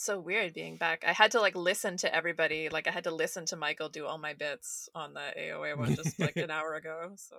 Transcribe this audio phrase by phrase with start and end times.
[0.00, 1.04] so weird being back.
[1.06, 2.68] I had to like listen to everybody.
[2.68, 5.94] Like I had to listen to Michael do all my bits on the AOA one
[5.94, 7.12] just like an hour ago.
[7.16, 7.36] So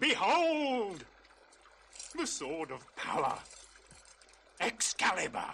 [0.00, 1.04] Behold!
[2.16, 3.36] The sword of power.
[4.60, 5.44] Excalibur.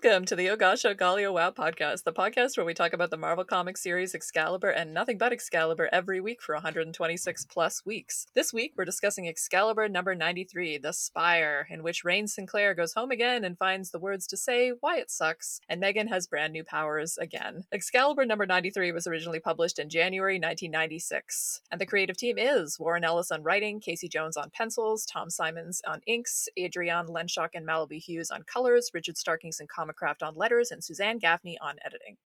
[0.00, 3.16] Welcome to the Ogasha Galio oh WoW podcast, the podcast where we talk about the
[3.16, 8.24] Marvel Comics series Excalibur and nothing but Excalibur every week for 126 plus weeks.
[8.32, 13.10] This week, we're discussing Excalibur number 93, The Spire, in which Rahne Sinclair goes home
[13.10, 16.62] again and finds the words to say why it sucks, and Megan has brand new
[16.62, 17.64] powers again.
[17.72, 23.02] Excalibur number 93 was originally published in January 1996, and the creative team is Warren
[23.02, 28.00] Ellis on writing, Casey Jones on pencils, Tom Simons on inks, Ariane Lenshoek and Malibu
[28.00, 32.16] Hues on colors, Richard Starkings and Comicraft on letters, and Suzanne Gaffney on editing.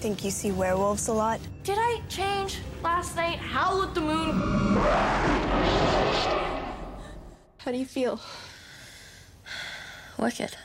[0.00, 1.40] Think you see werewolves a lot?
[1.64, 3.38] Did I change last night?
[3.38, 4.40] Howl at the moon.
[7.58, 8.20] How do you feel?
[10.18, 10.56] Wicked.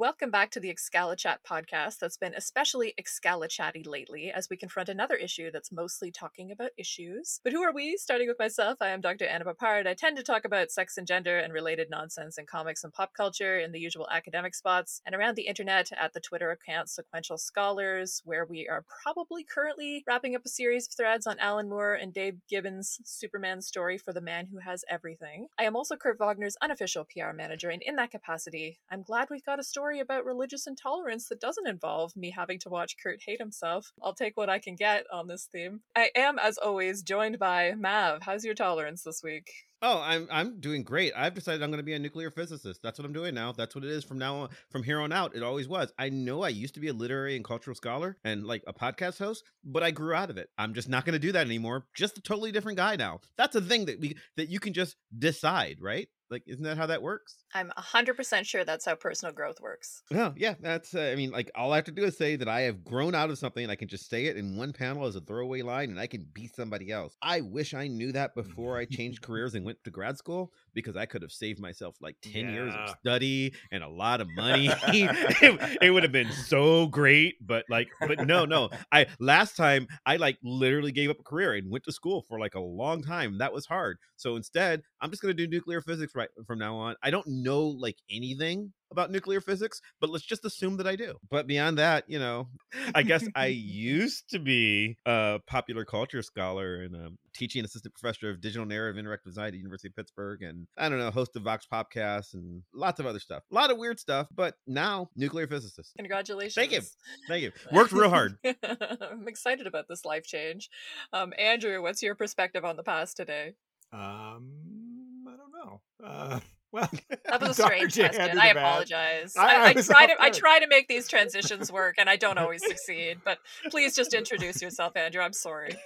[0.00, 5.14] Welcome back to the Excalachat podcast that's been especially Excalachatty lately as we confront another
[5.14, 7.38] issue that's mostly talking about issues.
[7.44, 7.98] But who are we?
[7.98, 9.26] Starting with myself, I am Dr.
[9.26, 9.86] Anna Peppard.
[9.86, 13.12] I tend to talk about sex and gender and related nonsense in comics and pop
[13.14, 17.36] culture in the usual academic spots and around the internet at the Twitter account Sequential
[17.36, 21.92] Scholars, where we are probably currently wrapping up a series of threads on Alan Moore
[21.92, 25.48] and Dave Gibbons' Superman story for the man who has everything.
[25.58, 29.44] I am also Kurt Wagner's unofficial PR manager, and in that capacity, I'm glad we've
[29.44, 33.40] got a story about religious intolerance that doesn't involve me having to watch Kurt hate
[33.40, 33.92] himself.
[34.00, 35.80] I'll take what I can get on this theme.
[35.96, 38.22] I am, as always, joined by Mav.
[38.22, 39.50] How's your tolerance this week?
[39.82, 41.14] Oh, I'm I'm doing great.
[41.16, 42.82] I've decided I'm going to be a nuclear physicist.
[42.82, 43.52] That's what I'm doing now.
[43.52, 44.48] That's what it is from now on.
[44.68, 45.90] From here on out, it always was.
[45.98, 49.18] I know I used to be a literary and cultural scholar and like a podcast
[49.18, 50.50] host, but I grew out of it.
[50.58, 51.86] I'm just not going to do that anymore.
[51.94, 53.20] Just a totally different guy now.
[53.38, 56.08] That's a thing that we that you can just decide, right?
[56.30, 57.44] Like, isn't that how that works?
[57.52, 60.02] I'm 100% sure that's how personal growth works.
[60.14, 60.54] Oh, yeah.
[60.60, 62.84] That's, uh, I mean, like, all I have to do is say that I have
[62.84, 65.20] grown out of something and I can just say it in one panel as a
[65.20, 67.16] throwaway line and I can be somebody else.
[67.22, 70.96] I wish I knew that before I changed careers and went to grad school because
[70.96, 74.68] I could have saved myself like 10 years of study and a lot of money.
[74.88, 77.36] it, it would have been so great.
[77.46, 78.70] But, like, but no, no.
[78.92, 82.38] I, last time, I like literally gave up a career and went to school for
[82.38, 83.38] like a long time.
[83.38, 83.98] That was hard.
[84.16, 86.96] So instead, I'm just going to do nuclear physics right from now on.
[87.02, 91.14] I don't know like anything about nuclear physics, but let's just assume that I do.
[91.30, 92.48] But beyond that, you know,
[92.94, 98.30] I guess I used to be a popular culture scholar and a teaching assistant professor
[98.30, 101.10] of digital narrative and interactive design at the University of Pittsburgh, and I don't know,
[101.10, 103.42] host of Vox Popcasts and lots of other stuff.
[103.50, 105.92] A lot of weird stuff, but now nuclear physicist.
[105.96, 106.54] Congratulations.
[106.54, 106.80] Thank you.
[107.28, 107.52] Thank you.
[107.72, 108.36] Worked real hard.
[108.44, 110.70] I'm excited about this life change.
[111.12, 113.54] Um, Andrew, what's your perspective on the past today?
[113.92, 115.80] Um, I don't know.
[116.04, 116.40] Uh,
[116.72, 116.88] well,
[117.26, 118.08] That was a strange J.
[118.08, 118.38] question.
[118.38, 119.34] I apologize.
[119.36, 122.16] I- I, I I, try to I try to make these transitions work, and I
[122.16, 123.18] don't always succeed.
[123.24, 123.38] But
[123.70, 125.22] please just introduce yourself, Andrew.
[125.22, 125.76] I'm sorry.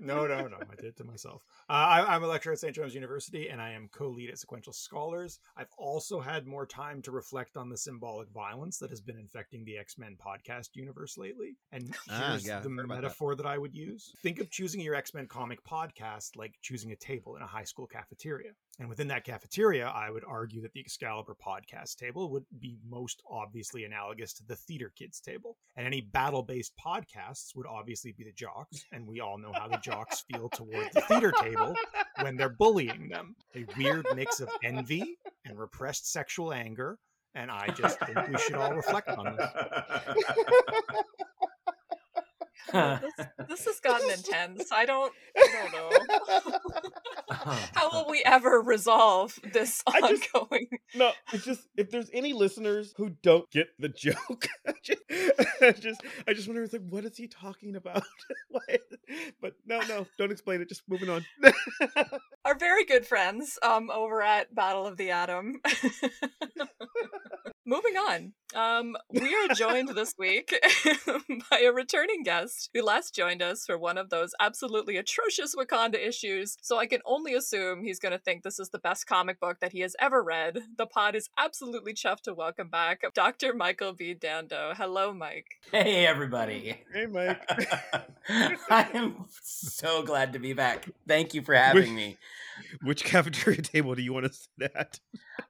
[0.00, 0.56] no, no, no.
[0.70, 1.42] I did it to myself.
[1.68, 2.74] Uh, I, I'm a lecturer at St.
[2.74, 5.38] John's University, and I am co-lead at Sequential Scholars.
[5.56, 9.64] I've also had more time to reflect on the symbolic violence that has been infecting
[9.64, 11.56] the X-Men podcast universe lately.
[11.72, 13.02] And Ah, here's yeah, the heard about that.
[13.02, 13.46] metaphor that.
[13.46, 17.42] I would use: think of choosing your X-Men comic podcast like choosing a table in
[17.42, 18.50] a high school cafeteria.
[18.78, 23.22] And within that cafeteria, I would argue that the Excalibur podcast table would be most
[23.30, 25.56] obviously analogous to the Theater Kids table.
[25.76, 28.84] And any battle based podcasts would obviously be the jocks.
[28.92, 31.74] And we all know how the jocks feel toward the theater table
[32.20, 33.36] when they're bullying them.
[33.54, 36.98] A weird mix of envy and repressed sexual anger.
[37.36, 39.50] And I just think we should all reflect on this.
[42.72, 44.72] this, this has gotten intense.
[44.72, 45.72] I don't, I don't
[46.50, 46.58] know.
[47.74, 50.66] How will we ever resolve this I just- ongoing?
[50.96, 55.02] No, it's just if there's any listeners who don't get the joke, I just,
[55.60, 56.62] I just, I just wonder.
[56.62, 58.04] It's like, what is he talking about?
[59.40, 60.68] But no, no, don't explain it.
[60.68, 61.24] Just moving on.
[62.44, 65.60] Our very good friends um, over at Battle of the Atom.
[67.66, 68.32] Moving on.
[68.54, 70.54] Um, we are joined this week
[71.50, 75.94] by a returning guest who last joined us for one of those absolutely atrocious Wakanda
[75.94, 76.58] issues.
[76.60, 79.60] So I can only assume he's going to think this is the best comic book
[79.60, 80.58] that he has ever read.
[80.76, 83.54] The pod is absolutely chuffed to welcome back Dr.
[83.54, 84.12] Michael B.
[84.14, 84.74] Dando.
[84.76, 85.46] Hello, Mike.
[85.72, 86.80] Hey, everybody.
[86.92, 87.40] hey, Mike.
[88.28, 90.86] I am so glad to be back.
[91.08, 92.18] Thank you for having me.
[92.82, 95.00] Which cafeteria table do you want to sit at?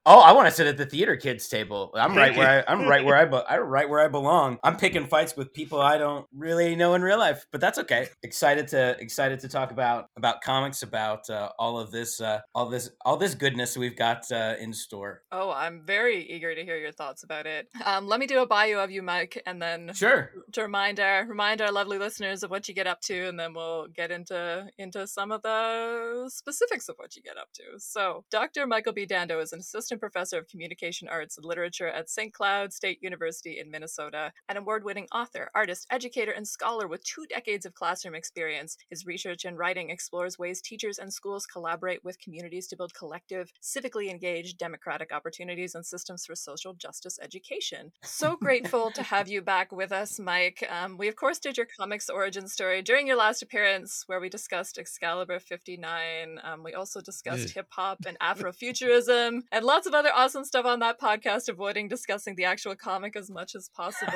[0.06, 1.90] Oh, I want to sit at the theater kids table.
[1.94, 4.58] I'm right where I, I'm right where I, be, I'm right where I belong.
[4.62, 8.08] I'm picking fights with people I don't really know in real life, but that's okay.
[8.22, 12.68] Excited to excited to talk about about comics, about uh, all of this, uh, all
[12.68, 15.22] this, all this goodness we've got uh, in store.
[15.32, 17.68] Oh, I'm very eager to hear your thoughts about it.
[17.84, 20.30] Um, let me do a bio of you, Mike, and then Sure.
[20.52, 23.54] to remind our remind our lovely listeners of what you get up to, and then
[23.54, 27.62] we'll get into into some of the specifics of what you get up to.
[27.78, 28.66] So, Dr.
[28.66, 29.06] Michael B.
[29.06, 32.32] Dando is an assistant professor of communication arts and literature at St.
[32.32, 37.66] Cloud State University in Minnesota, an award-winning author, artist, educator, and scholar with two decades
[37.66, 38.76] of classroom experience.
[38.90, 43.52] His research and writing explores ways teachers and schools collaborate with communities to build collective,
[43.62, 47.92] civically engaged, democratic opportunities and systems for social justice education.
[48.02, 50.64] So grateful to have you back with us, Mike.
[50.70, 54.28] Um, we, of course, did your comics origin story during your last appearance, where we
[54.28, 56.38] discussed Excalibur 59.
[56.42, 60.80] Um, we also discussed hip hop and Afrofuturism and lots of other awesome stuff on
[60.80, 64.12] that podcast, avoiding discussing the actual comic as much as possible.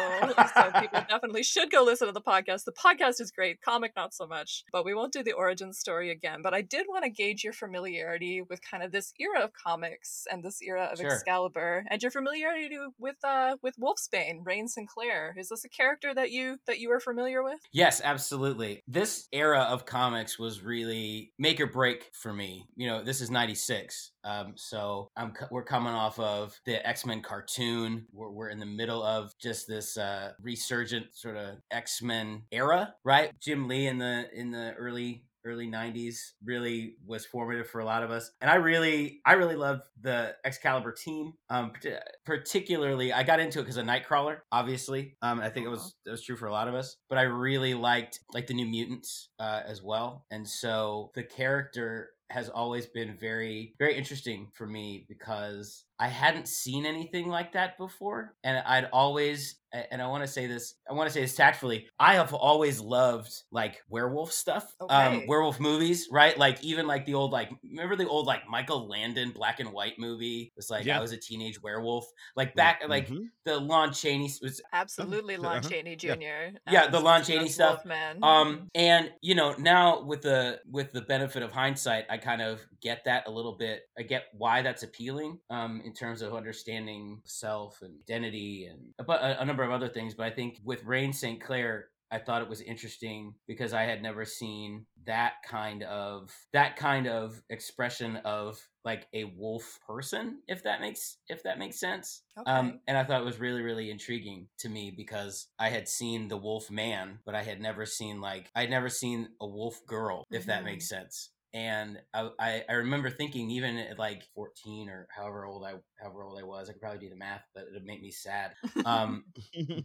[0.55, 2.65] so people definitely should go listen to the podcast.
[2.65, 6.11] The podcast is great, comic not so much, but we won't do the origin story
[6.11, 6.41] again.
[6.43, 10.27] But I did want to gauge your familiarity with kind of this era of comics
[10.31, 11.13] and this era of Sure.
[11.13, 15.35] Excalibur, and your familiarity with uh with Wolfsbane, Rahne Sinclair.
[15.37, 17.61] Is this a character that you that you are familiar with?
[17.73, 18.83] Yes, absolutely.
[18.87, 22.58] This era of comics was really make or break for me.
[22.77, 24.13] You know, this is 96.
[24.25, 28.07] Um, so I'm we're coming off of the X-Men cartoon.
[28.13, 33.33] We're, we're in the middle of just this uh, resurgent sort of X-Men era, right?
[33.41, 38.03] Jim Lee in the in the early early 90s really was formative for a lot
[38.03, 41.73] of us and i really i really loved the excalibur team um
[42.27, 46.11] particularly i got into it because of nightcrawler obviously um i think it was that
[46.11, 49.31] was true for a lot of us but i really liked like the new mutants
[49.39, 55.07] uh as well and so the character has always been very very interesting for me
[55.09, 59.57] because I hadn't seen anything like that before and I'd always
[59.91, 62.81] and I want to say this I want to say this tactfully I have always
[62.81, 67.95] loved like werewolf stuff um werewolf movies right like even like the old like remember
[67.97, 70.99] the old like Michael Landon black and white movie it's like Yeah.
[70.99, 73.25] I was a teenage werewolf like back like Mhm.
[73.45, 75.69] the Lon Chaney was Absolutely, uh, Lon uh-huh.
[75.69, 76.07] Chaney Jr.
[76.19, 76.51] Yeah.
[76.71, 77.85] Yeah, the Lon Chaney stuff.
[77.85, 78.23] Wolfman.
[78.23, 82.61] Um, and you know, now with the with the benefit of hindsight, I kind of
[82.81, 83.83] get that a little bit.
[83.99, 89.13] I get why that's appealing, um, in terms of understanding self and identity and a,
[89.13, 90.15] a, a number of other things.
[90.15, 91.41] But I think with Rahne St.
[91.41, 96.77] Clair, I thought it was interesting because I had never seen that kind of that
[96.77, 102.23] kind of expression of like a wolf person, if that makes if that makes sense.
[102.37, 102.47] Okay.
[102.47, 106.29] Um, and I thought it was really, really intriguing to me because I had seen
[106.29, 110.25] the wolf man, but I had never seen like I'd never seen a wolf girl,
[110.31, 110.65] if that Mhm.
[110.65, 111.31] makes sense.
[111.55, 116.39] And I, I, remember thinking, even at like 14 or however old I, however old
[116.39, 118.53] I was, I could probably do the math, but it'd make me sad.
[118.85, 119.25] Um,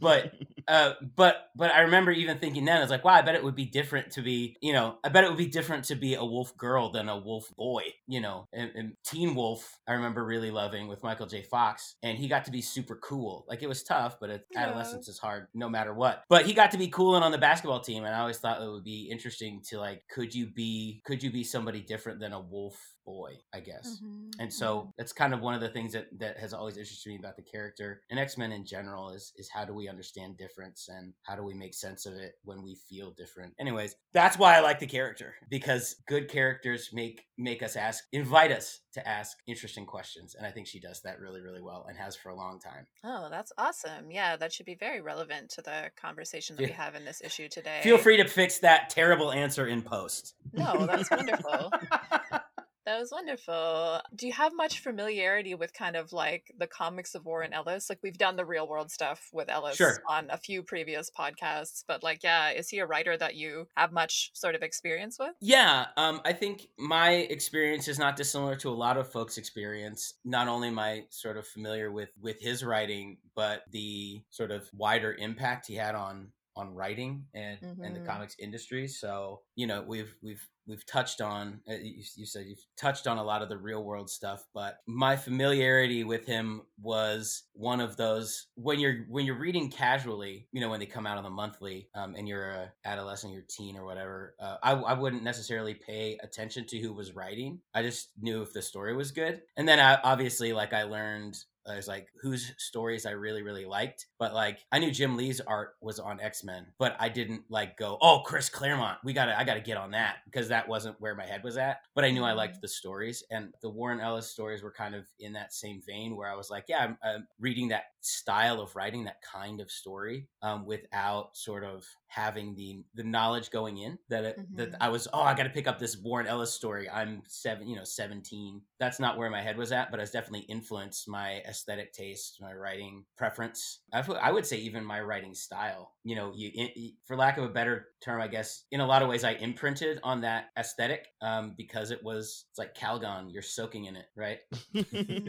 [0.01, 0.33] but
[0.67, 3.43] uh, but but I remember even thinking then, I was like, wow, I bet it
[3.43, 6.15] would be different to be, you know, I bet it would be different to be
[6.15, 8.47] a wolf girl than a wolf boy, you know.
[8.53, 11.43] And, and Teen Wolf, I remember really loving with Michael J.
[11.43, 13.45] Fox, and he got to be super cool.
[13.47, 14.63] Like it was tough, but it, Yeah.
[14.63, 16.23] adolescence is hard no matter what.
[16.29, 18.61] But he got to be cool and on the basketball team, and I always thought
[18.61, 22.33] it would be interesting to like, could you be, could you be somebody different than
[22.33, 23.33] a wolf boy?
[23.53, 23.99] I guess.
[24.03, 27.09] Mhm, And so that's kind of one of the things that, that has always interested
[27.09, 30.37] me about the character and X Men in general is is how do we understand
[30.37, 33.53] difference and how do we make sense of it when we feel different.
[33.59, 38.51] Anyways, that's why I like the character because good characters make make us ask, invite
[38.51, 41.97] us to ask interesting questions, and I think she does that really really well and
[41.97, 42.85] has for a long time.
[43.03, 44.11] Oh, that's awesome.
[44.11, 47.49] Yeah, that should be very relevant to the conversation that we have in this issue
[47.49, 47.79] today.
[47.83, 50.35] Feel free to fix that terrible answer in post.
[50.53, 51.71] No, that's wonderful.
[52.85, 54.01] That was wonderful.
[54.13, 57.89] Do you have much familiarity with kind of like the comics of Warren Ellis?
[57.89, 60.01] Like we've done the real world stuff with Ellis Sure.
[60.09, 63.93] on a few previous podcasts, but like, yeah, is he a writer that you have
[63.93, 65.31] much sort of experience with?
[65.39, 70.15] Yeah, um, I think my experience is not dissimilar to a lot of folks' experience.
[70.25, 74.69] Not only am I sort of familiar with with his writing, but the sort of
[74.73, 78.05] wider impact he had on on writing and and the Mhm.
[78.05, 78.87] comics industry.
[78.87, 83.17] So you know we've we've we've touched on uh, you, you said you've touched on
[83.17, 87.97] a lot of the real world stuff but my familiarity with him was one of
[87.97, 91.29] those when you're when you're reading casually you know when they come out on the
[91.29, 95.73] monthly um, and you're a adolescent you're teen or whatever uh, I, I wouldn't necessarily
[95.73, 99.67] pay attention to who was writing i just knew if the story was good and
[99.67, 103.65] then I, obviously like i learned Uh, I was like whose stories I really really
[103.65, 107.43] liked, but like I knew Jim Lee's art was on X Men, but I didn't
[107.49, 110.47] like go oh Chris Claremont we got to I got to get on that because
[110.49, 111.81] that wasn't where my head was at.
[111.95, 112.37] But I knew I mm-hmm.
[112.37, 116.15] liked the stories, and the Warren Ellis stories were kind of in that same vein
[116.15, 119.71] where I was like yeah I'm, I'm reading that style of writing that kind of
[119.71, 124.77] story um, without sort of having the the knowledge going in that it, that Mhm.
[124.81, 126.89] I was oh I got to pick up this Warren Ellis story.
[126.89, 128.61] I'm seven you know 17.
[128.79, 132.53] That's not where my head was at, but it's definitely influenced my aesthetic taste, my
[132.53, 133.79] writing preference.
[133.93, 135.93] I, I would say even my writing style.
[136.03, 138.85] You know, you i- i- for lack of a better term, I guess in a
[138.85, 143.31] lot of ways I imprinted on that aesthetic um, because it was it's like Calgon.
[143.31, 144.39] You're soaking in it, right?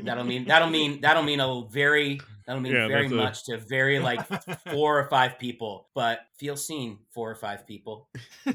[0.05, 3.45] that'll mean that'll mean that'll mean a very that'll mean Yeah, very that's a- much
[3.45, 4.27] to very like
[4.73, 8.09] four or five people, but feel seen four or five people.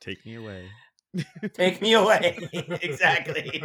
[0.00, 0.68] Take me away.
[1.52, 2.38] Take me away.
[2.82, 3.62] exactly.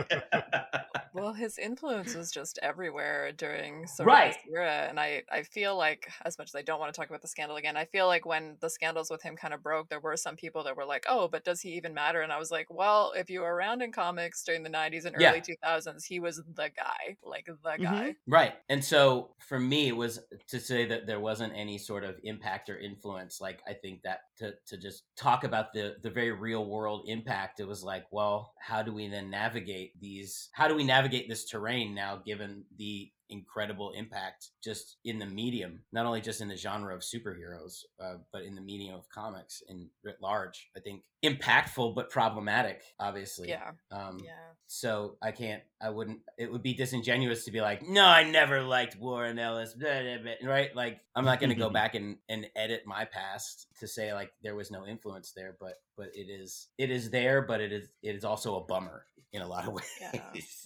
[1.26, 4.28] Well, his influence was just everywhere during sort Right.
[4.28, 6.96] of this era, and I I feel like as much as I don't want to
[6.96, 9.64] talk about the scandal again, I feel like when the scandals with him kind of
[9.64, 12.32] broke, there were some people that were like, "Oh, but does he even matter?" And
[12.32, 15.32] I was like, "Well, if you were around in comics during the '90s and Yeah.
[15.32, 17.84] early 2000s, he was the guy, like the mm-hmm.
[17.84, 18.54] guy." Right.
[18.70, 22.70] And so for me, it was to say that there wasn't any sort of impact
[22.70, 23.42] or influence.
[23.42, 27.60] Like, I think that to, to just talk about the, the very real world impact,
[27.60, 30.50] it was like, well, how do we then navigate these?
[30.54, 35.80] How do we navigate this terrain now, given the incredible impact just in the medium,
[35.92, 39.64] not only just in the genre of superheroes, uh, but in the medium of comics
[39.68, 40.70] in writ large?
[40.78, 43.50] I think impactful, but problematic, obviously.
[43.50, 44.32] Yeah, Um, yeah.
[44.68, 48.62] so I can't, I wouldn't, it would be disingenuous to be like, no, I never
[48.62, 50.76] liked Warren Ellis, blah, blah, blah," right?
[50.76, 54.32] Like, I'm not going to go back and, and edit my past to say like
[54.44, 57.88] there was no influence there, but, but it is, it is there, but it is,
[58.04, 59.90] it is also a bummer in a lot of ways.
[60.00, 60.12] Yeah,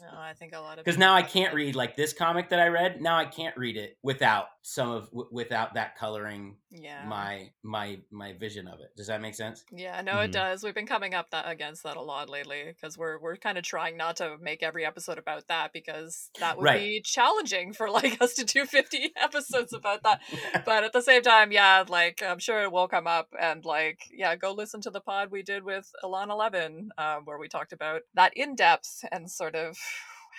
[0.01, 2.60] no, I think a lot of Because now I can't read like this comic that
[2.60, 3.01] I read.
[3.01, 8.00] Now I can't read it without some of, w- without that coloring Yeah, my, my,
[8.12, 8.96] my vision of it.
[8.96, 9.63] Does that make sense?
[9.72, 10.25] Yeah, no, Mhm.
[10.25, 10.63] it does.
[10.63, 13.63] We've been coming up that against that a lot lately because we're we're kind of
[13.63, 16.80] trying not to make every episode about that because that would Right.
[16.80, 20.22] be challenging for like us to do 50 episodes about that.
[20.66, 24.01] But at the same time, yeah, like I'm sure it will come up and like
[24.12, 27.74] yeah, go listen to the pod we did with Alana Levin um, where we talked
[27.74, 29.78] about that in depth and sort of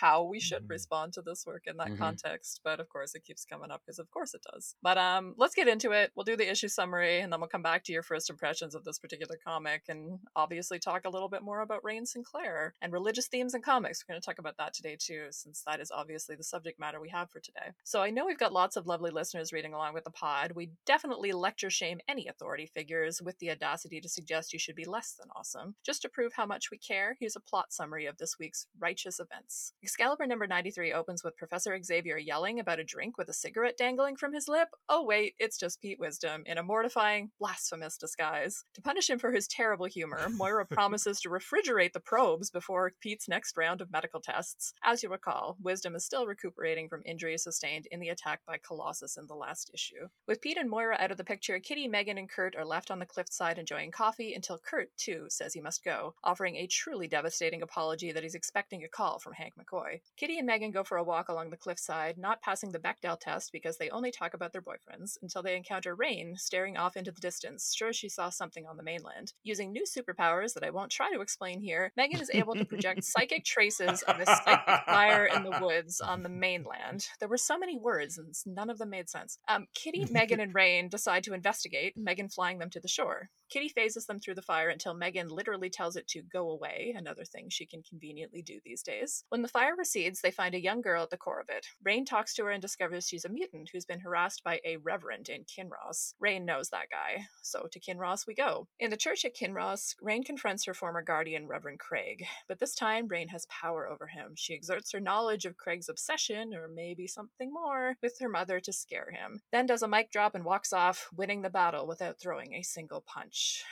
[0.01, 0.71] how we should Mhm.
[0.71, 1.99] respond to this work in that Mhm.
[1.99, 4.75] context but of course it keeps coming up because of course it does.
[4.83, 6.13] But um let's get into it.
[6.15, 8.85] We'll do the issue summary and then we'll come back to your first impressions of
[8.85, 13.29] this particular comic and obviously talk a little bit more about Rahne Sinclair and religious
[13.29, 14.03] themes in comics.
[14.03, 17.01] We're going to talk about that today too since that is obviously the subject matter
[17.01, 17.73] we have for today.
[17.85, 20.53] So I know we've got lots of lovely listeners reading along with the pod.
[20.53, 24.85] We definitely lecture shame any authority figures with the audacity to suggest you should be
[24.85, 25.75] less than awesome.
[25.85, 29.19] Just to prove how much we care here's a plot summary of this week's righteous
[29.21, 33.77] events Excalibur number 93 opens with Professor Xavier yelling about a drink with a cigarette
[33.77, 34.69] dangling from his lip.
[34.89, 38.65] Oh, wait, it's just Pete Wisdom in a mortifying, blasphemous disguise.
[38.75, 43.29] To punish him for his terrible humor, Moira promises to refrigerate the probes before Pete's
[43.29, 44.75] next round of medical tests.
[44.85, 49.17] As you recall, Wisdom is still recuperating from injuries sustained in the attack by Colossus
[49.17, 50.07] in the last issue.
[50.29, 53.01] With Pete and Moira out of the picture, Kitty, Megan, and Kurt are left on
[53.01, 57.63] the cliffside enjoying coffee until Kurt, too, says he must go, offering a truly devastating
[57.63, 59.80] apology that he's expecting a call from Hank McCoy.
[60.17, 63.53] Kitty and Megan go for a walk along the cliffside, not passing the Bechdel test
[63.53, 67.21] because they only talk about their boyfriends, until they encounter Rahne staring off into the
[67.21, 69.33] distance, sure she saw something on the mainland.
[69.43, 73.05] Using new superpowers that I won't try to explain here, Megan is able to project
[73.05, 77.09] psychic traces of a psychic fire in the woods on the mainland.
[77.19, 79.39] There were so many words, and none of them made sense.
[79.49, 83.31] Um, Kitty, Megan, and Rahne decide to investigate, Megan flying them to the shore.
[83.51, 87.25] Kitty phases them through the fire until Megan literally tells it to go away, another
[87.25, 89.25] thing she can conveniently do these days.
[89.29, 91.67] When the fire fire recedes, they find a young girl at the core of it.
[91.87, 95.29] Rahne talks to her and discovers she's a mutant who's been harassed by a reverend
[95.29, 96.15] in Kinross.
[96.23, 98.67] Rahne knows that guy, so to Kinross we go.
[98.81, 103.09] In the church at Kinross, Rahne confronts her former guardian, Reverend Craig, but this time
[103.09, 104.33] Rahne has power over him.
[104.35, 108.73] She exerts her knowledge of Craig's obsession, or maybe something more, with her mother to
[108.73, 109.41] scare him.
[109.53, 113.03] Then does a mic drop and walks off, winning the battle without throwing a single
[113.03, 113.63] punch.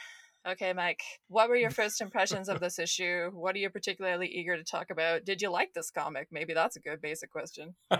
[0.46, 3.30] Okay, Mike, what were your first impressions of this issue?
[3.32, 5.24] What are you particularly eager to talk about?
[5.24, 6.28] Did you like this comic?
[6.30, 7.74] Maybe that's a good basic question.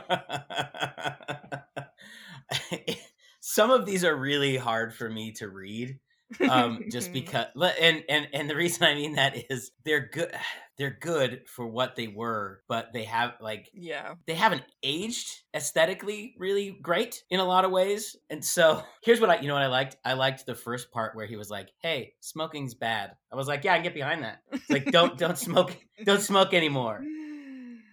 [3.41, 5.99] Some of these are really hard for me to read.
[6.49, 7.47] Um just because
[7.81, 10.33] and and and the reason i mean that is they're good
[10.79, 14.15] they're good for what they were but they have like yeah.
[14.29, 19.29] they haven't aged aesthetically really great in a lot of ways and so here's what
[19.29, 19.97] i you know what i liked?
[20.05, 23.17] I liked the first part where he was like hey smoking's bad.
[23.33, 24.39] I was like yeah i can get behind that.
[24.53, 27.03] It's like don't don't smoke don't smoke anymore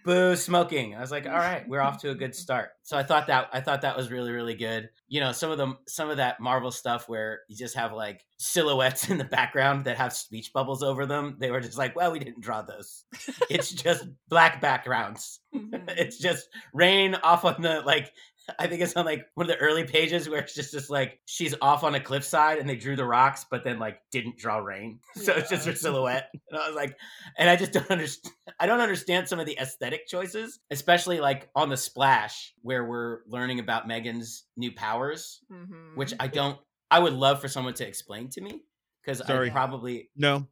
[0.06, 0.94] boo smoking.
[0.94, 2.70] I was like all right we're off to a good start.
[2.84, 4.88] So i thought that i thought that was really really good.
[5.08, 8.24] You know some of them some of that marvel stuff where you just have like
[8.38, 12.12] silhouettes in the background that have speech bubbles over them they were just like well
[12.12, 13.04] we didn't draw those.
[13.50, 15.40] It's just black backgrounds.
[15.56, 15.88] Mhm.
[15.96, 18.12] it's just Rahne off on the like
[18.58, 21.20] I think it's on like one of the early pages where it's just just like
[21.26, 24.58] she's off on a cliffside and they drew the rocks, but then like didn't draw
[24.60, 26.30] Rahne, so it's just her silhouette.
[26.50, 26.96] And I was like,
[27.38, 28.34] and I just don't understand.
[28.60, 33.18] I don't understand some of the aesthetic choices, especially like on the splash where we're
[33.28, 35.96] learning about Megan's new powers, Mhm.
[35.96, 36.58] which I don't.
[36.90, 38.62] I would love for someone to explain to me
[39.02, 39.50] because I Sorry.
[39.50, 40.46] probably No,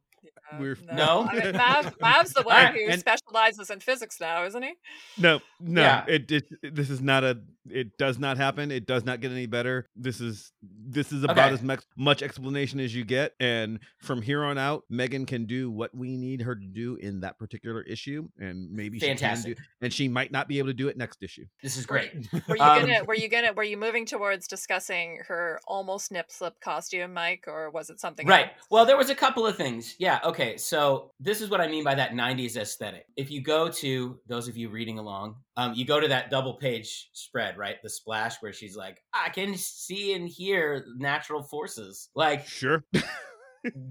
[0.59, 1.27] we're- No?
[1.29, 4.73] I mean, Mav, Mav's the one Alright, who and- specializes in physics now, isn't he?
[5.17, 5.81] no, no.
[5.81, 6.05] Yeah.
[6.07, 7.39] It, it this is not a.
[7.67, 8.69] It does not happen.
[8.71, 9.87] It does not get any better.
[9.95, 11.53] This is this is about Okay.
[11.55, 15.71] as much much explanation as you get, and from here on out, Megan can do
[15.71, 19.55] what we need her to do in that particular issue, and maybe she can do,
[19.81, 21.45] and she might not be able to do it next issue.
[21.63, 22.11] this is great.
[22.47, 23.03] Were you Um, gonna?
[23.05, 23.51] Were you gonna?
[23.53, 28.27] Were you moving towards discussing her almost nip slip costume, Mike, or was it something
[28.27, 28.45] Right.
[28.45, 28.67] else?
[28.69, 29.95] Well, there was a couple of things.
[29.97, 30.19] Yeah.
[30.23, 30.44] Okay.
[30.55, 33.05] So this is what I mean by that 90s aesthetic.
[33.17, 36.53] If you go to those of you reading along, um, you go to that double
[36.53, 37.77] page spread, right?
[37.81, 42.09] The splash where she's like, I can see and hear natural forces.
[42.15, 42.83] Like, Sure.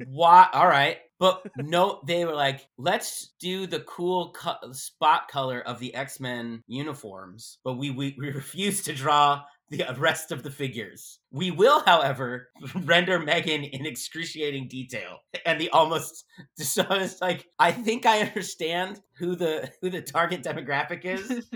[0.07, 0.49] why?
[0.53, 0.99] All right.
[1.19, 6.21] But no, they were like, let's do the cool co- spot color of the X
[6.21, 11.19] Men uniforms, but we, we we refuse to draw the rest of the figures.
[11.31, 16.25] We will, however, render Megan in excruciating detail, and the almost.
[16.57, 21.47] So it's like, I think I understand who the who the target demographic is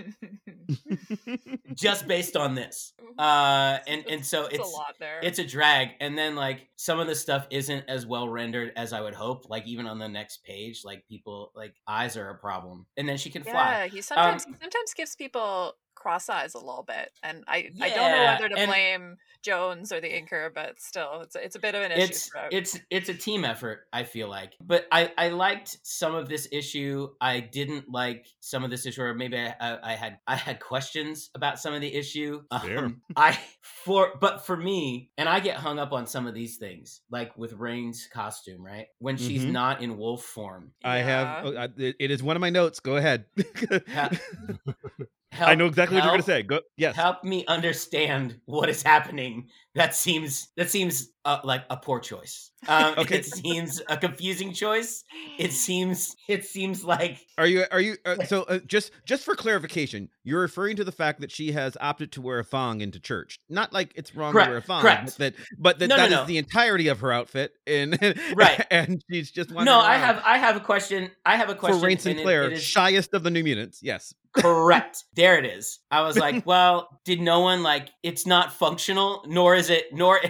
[1.74, 2.92] just based on this.
[3.18, 5.20] Uh, and and so it's, it's a lot there.
[5.22, 8.92] it's a drag and then like some of the stuff isn't as well rendered as
[8.92, 12.34] i would hope like even on the next page like people like eyes are a
[12.36, 16.54] problem and then she can fly yeah, he sometimes he sometimes gives people cross eyes
[16.54, 20.08] a little bit, and I I don't know whether to and- blame Jones or the
[20.08, 22.02] inker, but still, it's it's a bit of an issue.
[22.02, 22.52] it's throughout.
[22.52, 26.48] it's it's a team effort i feel like but i i liked some of this
[26.52, 30.34] issue i didn't like some of this issue or maybe i i, I had i
[30.36, 32.78] had questions about some of the issue Fair.
[32.86, 36.56] um, i for but for me and i get hung up on some of these
[36.56, 39.52] things like with Rahne's costume right when she's Mhm.
[39.52, 41.04] not in wolf form I Yeah.
[41.04, 41.46] have.
[41.46, 42.80] oh, I- it- it is one of my notes.
[42.80, 43.26] Go ahead.
[45.32, 46.42] Ha- I know exactly what you're going to say.
[46.42, 46.60] Go.
[46.76, 46.96] Yes.
[46.96, 52.47] help me understand what is happening that seems that seems uh, like a poor choice
[52.66, 53.18] um Okay.
[53.18, 55.04] it seems a confusing choice
[55.38, 57.64] it seems it seems like Are you?
[57.70, 57.96] Are you?
[58.04, 61.76] Uh, so uh, just just for clarification, you're referring to the fact that she has
[61.80, 63.38] opted to wear a thong into church.
[63.48, 65.04] Not like it's wrong Correct, to wear a thong, correct.
[65.04, 66.24] but that but that No, no, that is no.
[66.26, 67.96] the entirety of her outfit, and
[68.34, 68.66] Right.
[68.72, 71.86] and she's just no i have i have a question i have a question for
[71.86, 73.80] Rahne and it- Sinclair, it is shyest of the New Mutants.
[73.82, 74.12] Yes.
[74.32, 79.24] correct there it is i was like well did no one like it's not functional
[79.26, 80.20] nor is it nor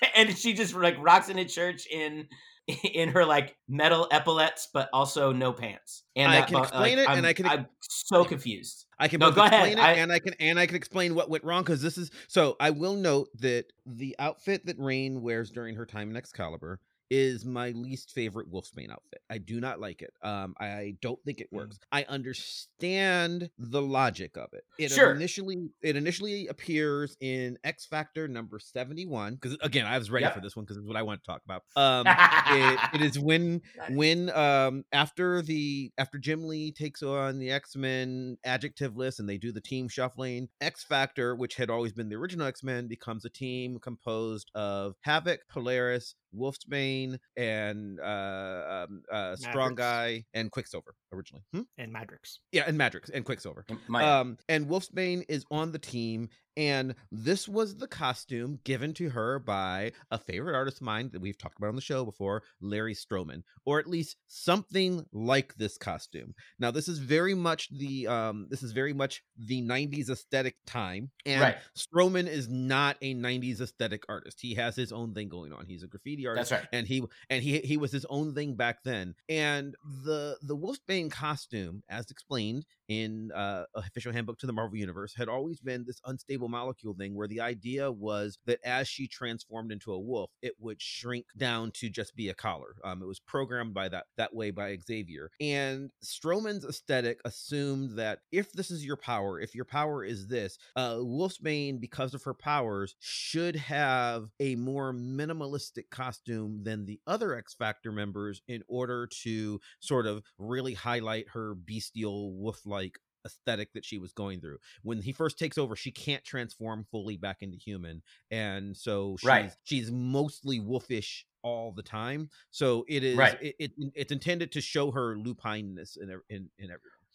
[0.16, 2.26] and she just like rocks into church in
[2.94, 7.06] in her like metal epaulets but also no pants and I that can explain like,
[7.06, 9.68] it, and I'm- I can- i'm so confused I can No, both go ahead.
[9.68, 11.98] explain it I- and I can and I can explain what went wrong because this
[11.98, 16.16] is so I will note that the outfit that Rahne wears during her time in
[16.16, 19.20] Excalibur is my least favorite Wolfsbane outfit.
[19.30, 20.12] I do not like it.
[20.22, 21.56] Um, I don't think it Mm.
[21.58, 21.78] works.
[21.92, 24.64] I understand the logic of it.
[24.78, 25.12] It Sure.
[25.14, 30.24] initially it initially appears in X Factor number seventy one because again I was ready
[30.24, 30.34] Yep.
[30.34, 31.62] for this one because it's what I want to talk about.
[31.76, 37.50] Um, it, it is when when um after the after Jim Lee takes on the
[37.50, 42.16] X-Men adjectiveless and they do the team shuffling, X Factor, which had always been the
[42.16, 49.74] original X-Men, becomes a team composed of Havoc, Polaris, Wolfsbane and uh, um, uh, Strong
[49.76, 51.44] Guy and Quicksilver originally.
[51.52, 51.62] Hmm?
[51.78, 52.38] and Madrox.
[52.52, 53.64] Yeah, and Madrox and Quicksilver.
[53.88, 59.10] My, Um, and Wolfsbane is on the team, and this was the costume given to
[59.10, 62.42] her by a favorite artist of mine that we've talked about on the show before,
[62.60, 66.34] Larry Stroman, or at least something like this costume.
[66.58, 71.10] Now, this is very much the um, this is very much the '90s aesthetic time,
[71.24, 71.56] and Right.
[71.76, 74.38] Stroman is not a '90s aesthetic artist.
[74.40, 75.66] He has his own thing going on.
[75.66, 76.68] He's a graffiti artist that's right.
[76.72, 79.14] and he and he he was his own thing back then.
[79.28, 85.14] And the the Wolfsbane costume, as explained in uh, official handbook to the Marvel Universe,
[85.14, 89.72] had always been this unstable molecule thing, where the idea was that as she transformed
[89.72, 92.76] into a wolf, it would shrink down to just be a collar.
[92.84, 95.30] Um, it was programmed by that that way by Xavier.
[95.40, 100.58] And Stroman's aesthetic assumed that if this is your power, if your power is this,
[100.76, 107.34] uh, Wolfsbane, because of her powers, should have a more minimalistic costume than the other
[107.34, 113.72] X Factor members in order to sort of really highlight her bestial wolf like aesthetic
[113.74, 114.58] that she was going through.
[114.82, 118.02] When he first takes over, she can't transform fully back into human.
[118.30, 119.56] And so she's Right.
[119.64, 122.30] she's mostly wolfish all the time.
[122.50, 123.38] So it is Right.
[123.40, 127.05] it, it it's intended to show her lupineness in in, in everything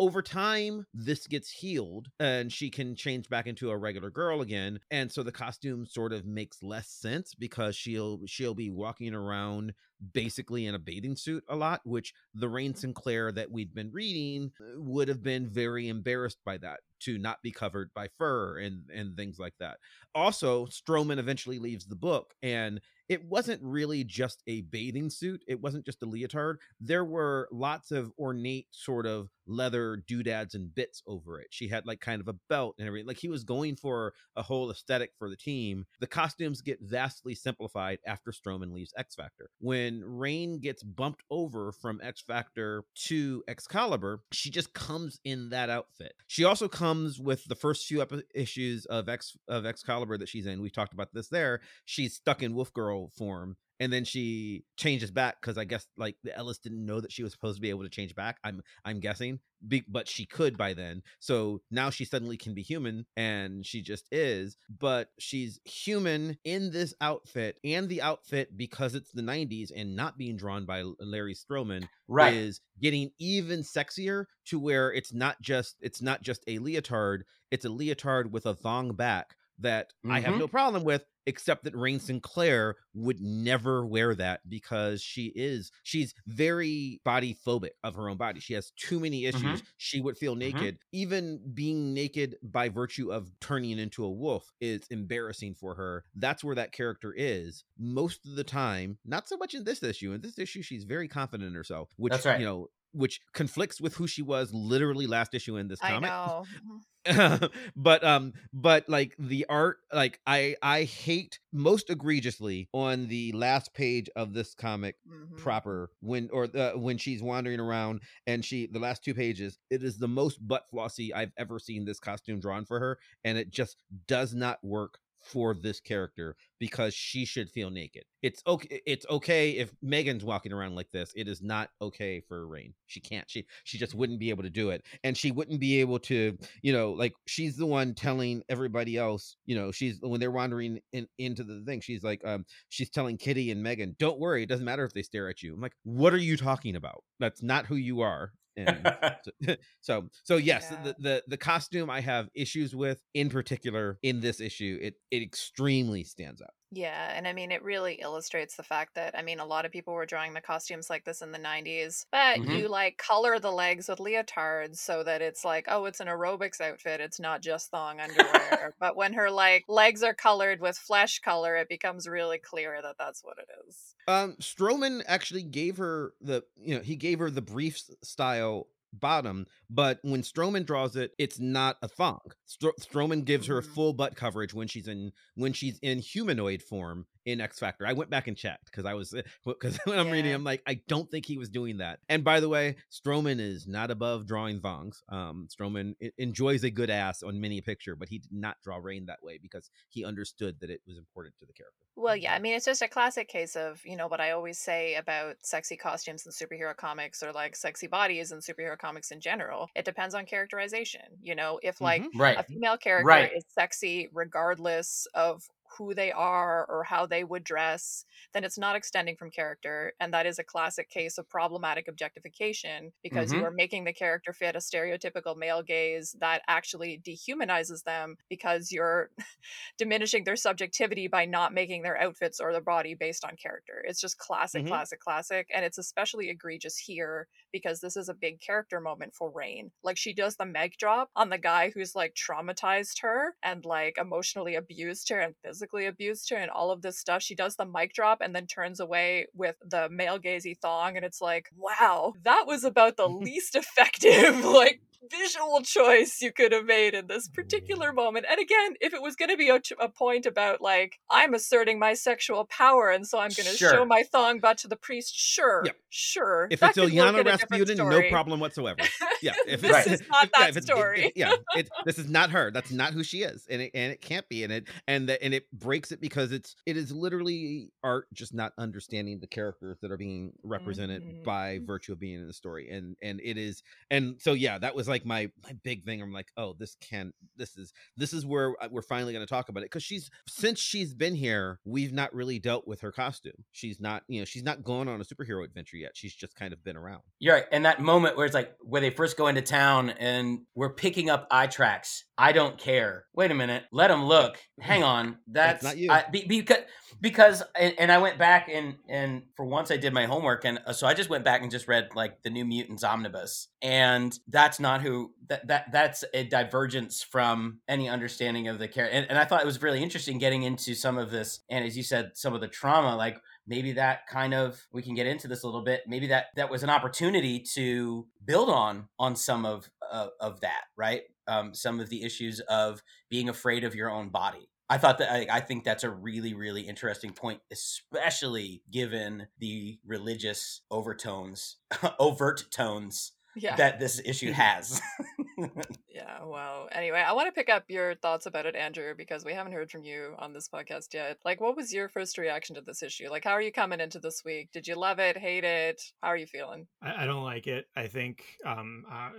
[0.00, 4.80] over time this gets healed and she can change back into a regular girl again
[4.90, 9.74] and so the costume sort of makes less sense because she'll she'll be walking around
[10.14, 14.50] basically in a bathing suit a lot which the Rahne sinclair that we'd been reading
[14.58, 18.82] uh, would have been very embarrassed by that to not be covered by fur and
[18.94, 19.78] and things like that.
[20.14, 25.60] Also stroman eventually leaves the book and it wasn't really just a bathing suit it
[25.60, 31.02] wasn't just a leotard there were lots of ornate sort of leather doodads and bits
[31.06, 31.48] over it.
[31.50, 33.06] She had like kind of a belt and everything.
[33.06, 35.86] Like he was going for a whole aesthetic for the team.
[36.00, 39.50] The costumes get vastly simplified after Stroman leaves X Factor.
[39.58, 45.70] When Rahne gets bumped over from X Factor to Excalibur, she just comes in that
[45.70, 46.14] outfit.
[46.26, 50.46] She also comes with the first few epi- issues of X of Excalibur that she's
[50.46, 50.62] in.
[50.62, 51.60] We talked about this there.
[51.84, 56.16] She's stuck in Wolf Girl form and then she changes back because I guess like
[56.22, 58.38] the Ellis didn't know that she was supposed to be able to change back.
[58.44, 61.02] I'm I'm guessing, be, but she could by then.
[61.18, 64.56] So now she suddenly can be human, and she just is.
[64.68, 70.18] But she's human in this outfit, and the outfit because it's the '90s and not
[70.18, 72.46] being drawn by Larry Stroman Right.
[72.46, 77.64] is getting even sexier to where it's not just it's not just a leotard, it's
[77.64, 80.38] a leotard with a thong back that I have Mhm.
[80.38, 86.14] no problem with, except that Rahne Sinclair would never wear that because she is she's
[86.26, 88.40] very body phobic of her own body.
[88.40, 89.62] She has too many issues.
[89.76, 90.78] She would feel naked.
[90.92, 96.04] Even being naked by virtue of turning into a wolf is embarrassing for her.
[96.14, 98.98] That's where that character is most of the time.
[99.04, 100.12] Not so much in this issue.
[100.12, 102.40] In this issue, she's very confident in herself, which right.
[102.40, 106.10] you know, which conflicts with who she was literally last issue in this I comic
[106.10, 106.44] know.
[106.54, 106.80] Mhm.
[107.76, 113.72] but um but like the art like i i hate most egregiously on the last
[113.72, 115.36] page of this comic Mhm.
[115.38, 119.82] proper when or uh, when she's wandering around and she the last two pages it
[119.82, 123.50] is the most butt flossy i've ever seen this costume drawn for her and it
[123.50, 128.04] just does not work for this character because she should feel naked.
[128.22, 131.12] It's okay it's okay if Megan's walking around like this.
[131.16, 132.72] It is not okay for Rahne.
[132.86, 133.28] She can't.
[133.30, 134.84] She she just wouldn't be able to do it.
[135.04, 139.36] And she wouldn't be able to, you know, like she's the one telling everybody else,
[139.46, 143.16] you know, she's when they're wandering in, into the thing, she's like um she's telling
[143.18, 145.74] Kitty and Megan, "Don't worry, it doesn't matter if they stare at you." I'm like,
[145.84, 147.04] "What are you talking about?
[147.18, 150.76] That's not who you are." And so, so so yes Yeah.
[150.82, 155.22] the, the the costume i have issues with in particular in this issue it it
[155.22, 159.40] extremely stands out Yeah, and I mean, it really illustrates the fact that, I mean,
[159.40, 162.46] a lot of people were drawing the costumes like this in the 90s, but Mhm.
[162.46, 166.60] you like color the legs with leotards so that it's like, oh, it's an aerobics
[166.60, 167.00] outfit.
[167.00, 168.74] It's not just thong underwear.
[168.78, 172.96] but when her like legs are colored with flesh color, it becomes really clear that
[172.98, 173.96] that's what it is.
[174.08, 179.46] um Stroman actually gave her the you know he gave her the brief style bottom
[179.68, 183.66] but when Stroman draws it it's not a thong Stro- Stroman gives her Mhm.
[183.66, 187.92] full butt coverage when she's in when she's in humanoid form in X Factor I
[187.92, 191.10] went back and checked because I was because when I'm reading I'm like I don't
[191.10, 195.02] think he was doing that and by the way Stroman is not above drawing thongs
[195.08, 198.78] um Stroman enjoys a good ass on many a picture but he did not draw
[198.78, 202.34] Rahne that way because he understood that it was important to the character Well, yeah,
[202.34, 205.36] I mean, it's just a classic case of, you know, what I always say about
[205.42, 209.68] sexy costumes in superhero comics or like sexy bodies in superhero comics in general.
[209.74, 211.02] It depends on characterization.
[211.20, 212.38] You know, if like right.
[212.38, 213.30] a female character Right.
[213.36, 215.42] is sexy regardless of
[215.78, 219.92] who they are or how they would dress, then it's not extending from character.
[220.00, 223.32] And that is a classic case of problematic objectification because Mhm.
[223.32, 228.70] you are making the character fit a stereotypical male gaze that actually dehumanizes them because
[228.72, 229.10] you're
[229.78, 233.82] diminishing their subjectivity by not making their outfits or their body based on character.
[233.86, 234.66] It's just classic, Mhm.
[234.66, 235.48] classic, classic.
[235.54, 239.70] And it's especially egregious here because this is a big character moment for Rahne.
[239.82, 243.98] Like she does the meg drop on the guy who's like traumatized her and like
[243.98, 247.22] emotionally abused her and physically abused her and all of this stuff.
[247.22, 251.04] She does the mic drop and then turns away with the male gazy thong and
[251.04, 256.66] it's like, wow, that was about the least effective like visual choice you could have
[256.66, 258.26] made in this particular moment.
[258.30, 261.32] And again, if it was going to be a, t- a point about like I'm
[261.32, 264.76] asserting my sexual power and so I'm going to show my thong butt to the
[264.76, 265.72] priest, sure, Yeah.
[265.88, 266.48] sure.
[266.50, 268.80] If that it's Illyana in Rasputin, no problem whatsoever.
[269.22, 271.06] Yeah, if This it's, is not if- that if story.
[271.06, 272.50] it- yeah, it, this is not her.
[272.50, 274.44] That's not who she is, and it and it can't be.
[274.44, 278.32] And it and the, and it breaks it because it's it is literally art just
[278.34, 281.24] not understanding the characters that are being represented Mhm.
[281.24, 282.68] by virtue of being in the story.
[282.70, 286.00] And and it is and so yeah, that was like my my big thing.
[286.02, 289.48] I'm like, oh, this can this is this is where we're finally going to talk
[289.48, 293.44] about it because she's since she's been here, we've not really dealt with her costume.
[293.52, 295.92] She's not you know she's not going on a superhero adventure yet.
[295.94, 297.02] She's just kind of been around.
[297.18, 297.46] You're right.
[297.50, 301.10] And that moment where it's like where they first go into town and we're picking
[301.10, 302.04] up eye tracks.
[302.20, 303.06] I don't care.
[303.14, 303.64] Wait a minute.
[303.72, 304.36] Let them look.
[304.60, 305.16] Hang on.
[305.26, 305.90] That's, That's not you.
[305.90, 306.58] I, be, because
[307.00, 310.60] because and, and I went back and and for once I did my homework and
[310.66, 314.18] uh, so I just went back and just read like the New Mutants omnibus and
[314.28, 318.94] that's not who that that that's a divergence from any understanding of the character.
[318.94, 321.74] And, and I thought it was really interesting getting into some of this and as
[321.74, 325.26] you said some of the trauma like maybe that kind of we can get into
[325.26, 329.46] this a little bit maybe that that was an opportunity to build on on some
[329.46, 333.88] of uh, of that right um, some of the issues of being afraid of your
[333.90, 338.62] own body i thought that I, I think that's a really really interesting point especially
[338.70, 341.56] given the religious overtones
[341.98, 343.56] overt tones Yeah.
[343.56, 344.80] that this issue has
[345.92, 346.66] Yeah, wow.
[346.72, 349.70] Anyway, I want to pick up your thoughts about it, Andrew, because we haven't heard
[349.70, 351.18] from you on this podcast yet.
[351.24, 353.10] Like, what was your first reaction to this issue?
[353.10, 354.50] Like, how are you coming into this week?
[354.52, 355.82] Did you love it, hate it?
[356.00, 356.68] How are you feeling?
[356.80, 357.66] I, I don't like it.
[357.76, 359.10] I think, um, uh,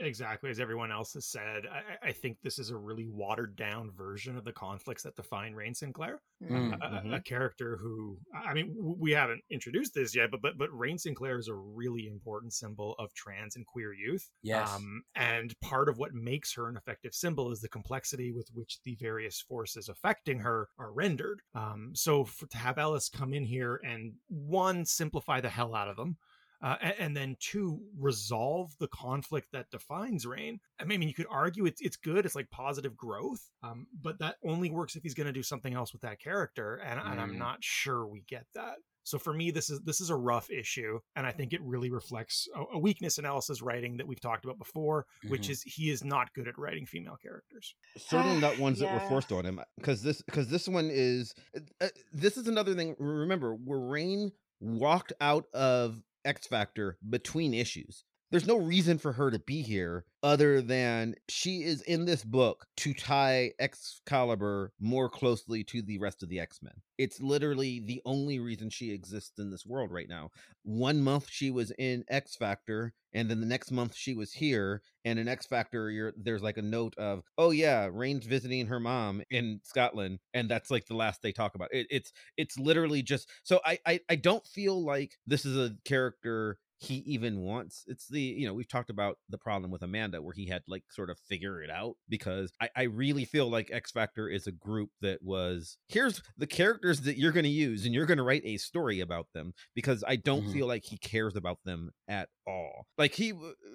[0.00, 3.90] exactly as everyone else has said, I, I think this is a really watered down
[3.96, 6.20] version of the conflicts that define Rahne Sinclair.
[6.42, 6.74] Mm.
[6.80, 7.16] A- a, Mhm.
[7.16, 11.38] a character who, I mean, we haven't introduced this yet, but but but Rahne Sinclair
[11.38, 14.28] is a really important symbol of trans and queer youth.
[14.42, 18.48] yes Um, and part of what makes her an effective symbol is the complexity with
[18.54, 21.40] which the various forces affecting her are rendered.
[21.54, 25.88] Um, so for, to have Ellis come in here and one, simplify the hell out
[25.88, 26.16] of them.
[26.62, 30.60] Uh, a- and, then two, resolve the conflict that defines Rahne.
[30.80, 32.24] I mean, you could argue it's it's good.
[32.24, 35.74] It's like positive growth, um, but that only works if he's going to do something
[35.74, 37.38] else with that character, and, and I'm Mm.
[37.38, 38.76] not sure we get that.
[39.04, 41.90] So for me, this is this is a rough issue, and I think it really
[41.90, 45.50] reflects a, a weakness in Ellis's writing that we've talked about before, which Mhm.
[45.50, 47.74] is he is not good at writing female characters.
[47.98, 51.34] certainly not ones that were forced on him because this because this one is
[51.80, 58.04] uh, this is another thing remember where Rahne walked out of x factor between issues
[58.30, 62.66] there's no reason for her to be here other than she is in this book
[62.76, 68.38] to tie excalibur more closely to the rest of the x-men it's literally the only
[68.38, 70.30] reason she exists in this world right now
[70.62, 74.82] one month she was in x factor and then the next month she was here
[75.04, 79.22] and in X Factor, there's like a note of, oh yeah, Rahne's visiting her mom
[79.30, 81.86] in Scotland, and that's like the last they talk about it.
[81.90, 86.58] It's it's literally just so I I, I don't feel like this is a character
[86.84, 87.84] he even wants.
[87.86, 90.84] It's the you know we've talked about the problem with Amanda where he had like
[90.90, 94.52] sort of figure it out because I I really feel like X Factor is a
[94.52, 98.24] group that was here's the characters that you're going to use and you're going to
[98.24, 100.52] write a story about them because I don't Mhm.
[100.52, 102.86] feel like he cares about them at all.
[102.98, 103.32] Like he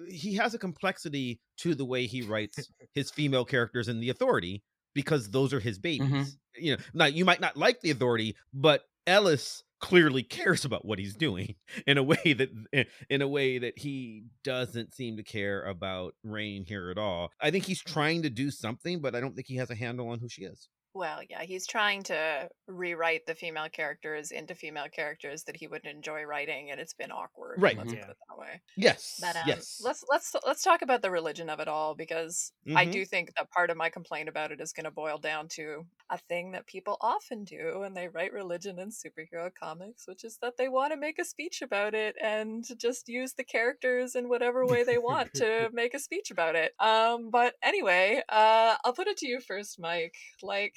[0.08, 2.56] he has a complexity to the way he writes
[2.94, 4.62] his female characters in the Authority
[4.94, 6.36] because those are his babies.
[6.56, 10.98] You know, now you might not like the Authority, but Ellis clearly cares about what
[10.98, 15.22] he's doing in a way that eh, in a way that he doesn't seem to
[15.22, 17.30] care about Rahne here at all.
[17.40, 20.08] I think he's trying to do something, but I don't think he has a handle
[20.08, 20.68] on who she is.
[20.92, 25.84] Well, yeah, he's trying to rewrite the female characters into female characters that he would
[25.86, 27.62] enjoy writing, and it's been awkward.
[27.62, 27.76] Right.
[27.78, 28.00] Let's Yeah.
[28.06, 28.60] put it that way.
[28.76, 29.18] Yes.
[29.20, 29.80] But um, yes.
[29.84, 32.92] let's let's let's talk about the religion of it all because I Mhm.
[32.92, 35.86] do think that part of my complaint about it is going to boil down to
[36.10, 40.38] a thing that people often do when they write religion in superhero comics, which is
[40.38, 44.28] that they want to make a speech about it and just use the characters in
[44.28, 46.74] whatever way they want to make a speech about it.
[46.80, 50.16] Um, but anyway, uh, I'll put it to you first, Mike.
[50.42, 50.74] Like.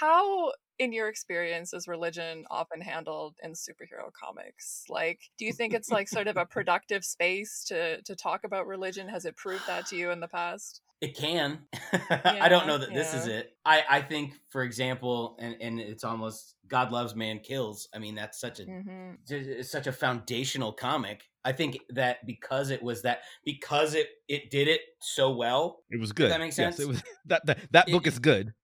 [0.00, 5.74] How in your experience is religion often handled in superhero comics like do you think
[5.74, 9.66] it's like sort of a productive space to to talk about religion has it proved
[9.66, 11.58] that to you in the past It can.
[12.24, 13.50] I don't know that this is it.
[13.66, 17.86] I, I think, for example, and, and it's almost God loves, man kills.
[17.94, 19.10] I mean, that's such a mm-hmm.
[19.28, 21.24] it's such a foundational comic.
[21.44, 25.82] I think that because it was that because it it did it so well.
[25.90, 26.30] It was good.
[26.30, 26.80] that make Yes, sense?
[26.80, 28.54] it was that that, that It- book is good.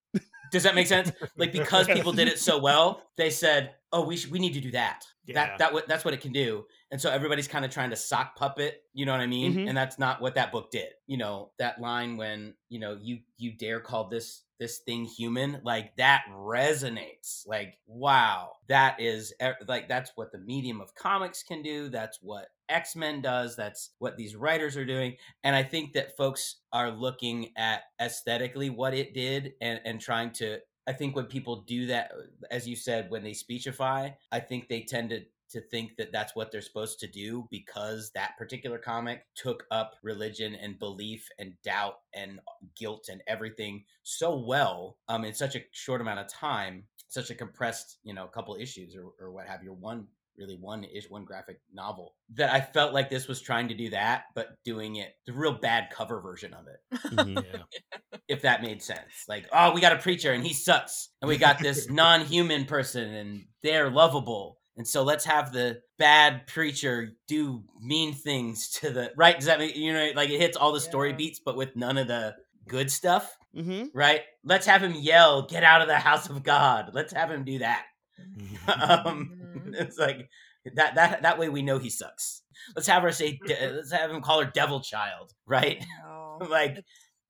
[0.53, 1.11] Does that make sense?
[1.37, 4.61] Like because people did it so well, they said, "Oh, we should, we need to
[4.61, 5.35] do that." Yeah.
[5.35, 6.65] That that what that's what it can do.
[6.91, 9.55] And so everybody's kind of trying to sock puppet, you know what I mean?
[9.55, 9.69] Mhm.
[9.69, 10.89] And that's not what that book did.
[11.07, 15.61] You know, that line when, you know, you you dare call this this thing human,
[15.65, 17.47] like that resonates.
[17.47, 18.53] Like, wow.
[18.69, 19.33] That is
[19.67, 21.89] like that's what the medium of comics can do.
[21.89, 23.57] That's what X-Men does.
[23.57, 25.17] That's what these writers are doing.
[25.45, 30.33] And I think that folks are looking at aesthetically what it did and and trying
[30.33, 32.11] to I think when people do that,
[32.51, 36.35] as you said, when they speechify, I think they tend to to think that that's
[36.35, 41.53] what they're supposed to do because that particular comic took up religion and belief and
[41.63, 42.41] doubt and
[42.75, 47.35] guilt and everything so well um in such a short amount of time such a
[47.35, 50.07] compressed you know couple issues or, or what have you one
[50.39, 53.91] really one is one graphic novel that i felt like this was trying to do
[53.91, 56.81] that but doing it the real bad cover version of it
[57.13, 57.45] Mhm.
[57.55, 58.19] yeah.
[58.29, 59.25] if that made sense.
[59.29, 63.13] Like, oh, we got a preacher and he sucks, and we got this non-human person
[63.15, 69.13] and they're lovable, and so let's have the bad preacher do mean things to the
[69.17, 69.37] right.
[69.37, 71.99] Does that mean you know like it hits all the story beats, but with none
[71.99, 72.35] of the
[72.69, 73.91] good stuff, Mhm.
[73.95, 74.23] right?
[74.45, 77.59] Let's have him yell, "Get out of the house of God!" Let's have him do
[77.59, 77.85] that.
[78.69, 79.42] um, Mhm.
[79.79, 80.29] it's like
[80.75, 82.43] that that that way we know he sucks.
[82.77, 85.85] Let's have her say, de- let's have him call her Devil Child, right?
[86.05, 86.39] No.
[86.51, 86.83] like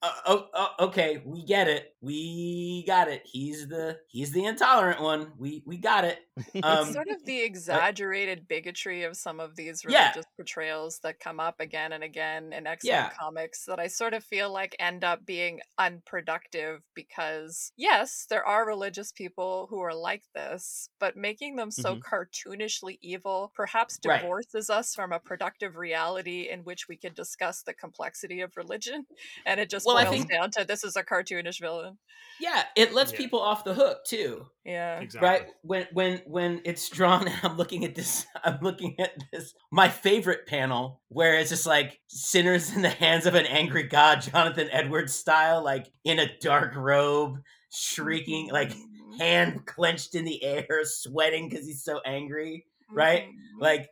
[0.02, 5.00] uh, oh, oh, okay we get it we got it he's the he's the intolerant
[5.00, 6.18] one we we got it
[6.62, 10.08] um it's sort of the exaggerated bigotry of some of these Yeah.
[10.10, 13.10] religious portrayals that come up again and again in X-Men Yeah.
[13.10, 18.66] comics that I sort of feel like end up being unproductive because yes, there are
[18.66, 22.00] religious people who are like this, but making them so Mhm.
[22.02, 24.08] cartoonishly evil perhaps Mm-hmm.
[24.08, 24.20] Right.
[24.22, 29.06] divorces us from a productive reality in which we can discuss the complexity of religion
[29.46, 31.98] and it just Well, boils think- down to this is a cartoonish villain.
[32.40, 33.18] yeah it lets Yeah.
[33.18, 35.00] people off the hook too Yeah.
[35.00, 35.28] Exactly.
[35.28, 39.54] right when when when it's drawn and i'm looking at this i'm looking at this
[39.72, 44.20] my favorite panel where it's just like sinners in the hands of an angry god
[44.32, 47.38] jonathan edwards style like in a dark robe
[47.72, 49.18] shrieking like Mhm.
[49.18, 53.24] hand clenched in the air sweating because he's so angry right?
[53.24, 53.60] Mhm.
[53.60, 53.88] like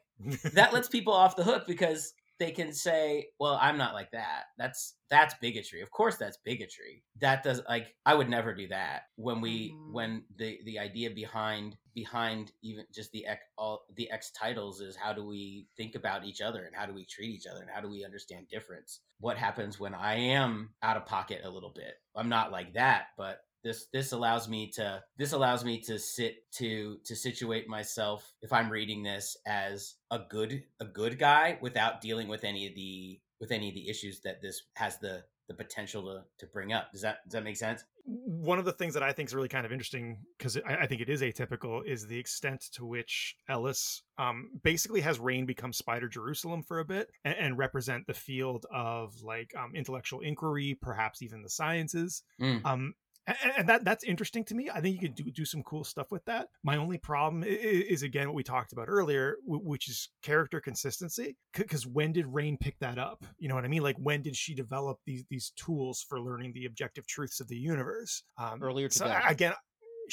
[0.55, 4.46] that lets people off the hook because they can say, "Well, I'm not like that."
[4.59, 5.83] That's that's bigotry.
[5.83, 7.05] Of course, that's bigotry.
[7.20, 9.05] That does like I would never do that.
[9.16, 9.92] When we Mhm.
[9.92, 14.96] when the the idea behind behind even just the X all the X titles is
[14.96, 17.70] how do we think about each other and how do we treat each other and
[17.70, 19.00] how do we understand difference?
[19.20, 21.96] What happens when I am out of pocket a little bit?
[22.16, 26.51] I'm not like that, but this this allows me to this allows me to sit
[26.53, 32.01] to to situate myself if i'm reading this as a good a good guy without
[32.01, 35.55] dealing with any of the with any of the issues that this has the the
[35.55, 38.94] potential to to bring up does that does that make sense one of the things
[38.94, 41.85] that I think is really kind of interesting because I, I think it is atypical
[41.87, 46.85] is the extent to which Ellis um, basically has Rahne become Spider Jerusalem for a
[46.85, 52.23] bit and, and represent the field of like um, intellectual inquiry, perhaps even the sciences.
[52.40, 52.64] Mm.
[52.64, 52.94] Um,
[53.27, 54.69] and, and that that's interesting to me.
[54.73, 56.49] I think you could do do some cool stuff with that.
[56.63, 60.61] My only problem i- i- is again what we talked about earlier, which is character
[60.61, 61.37] consistency.
[61.55, 63.25] Because when did Rahne pick that up?
[63.39, 63.83] You know what I mean?
[63.83, 67.57] Like when did she develop these these tools for learning the objective truths of the
[67.57, 68.23] universe?
[68.39, 69.11] Um, Earlier today.
[69.11, 69.53] I- again,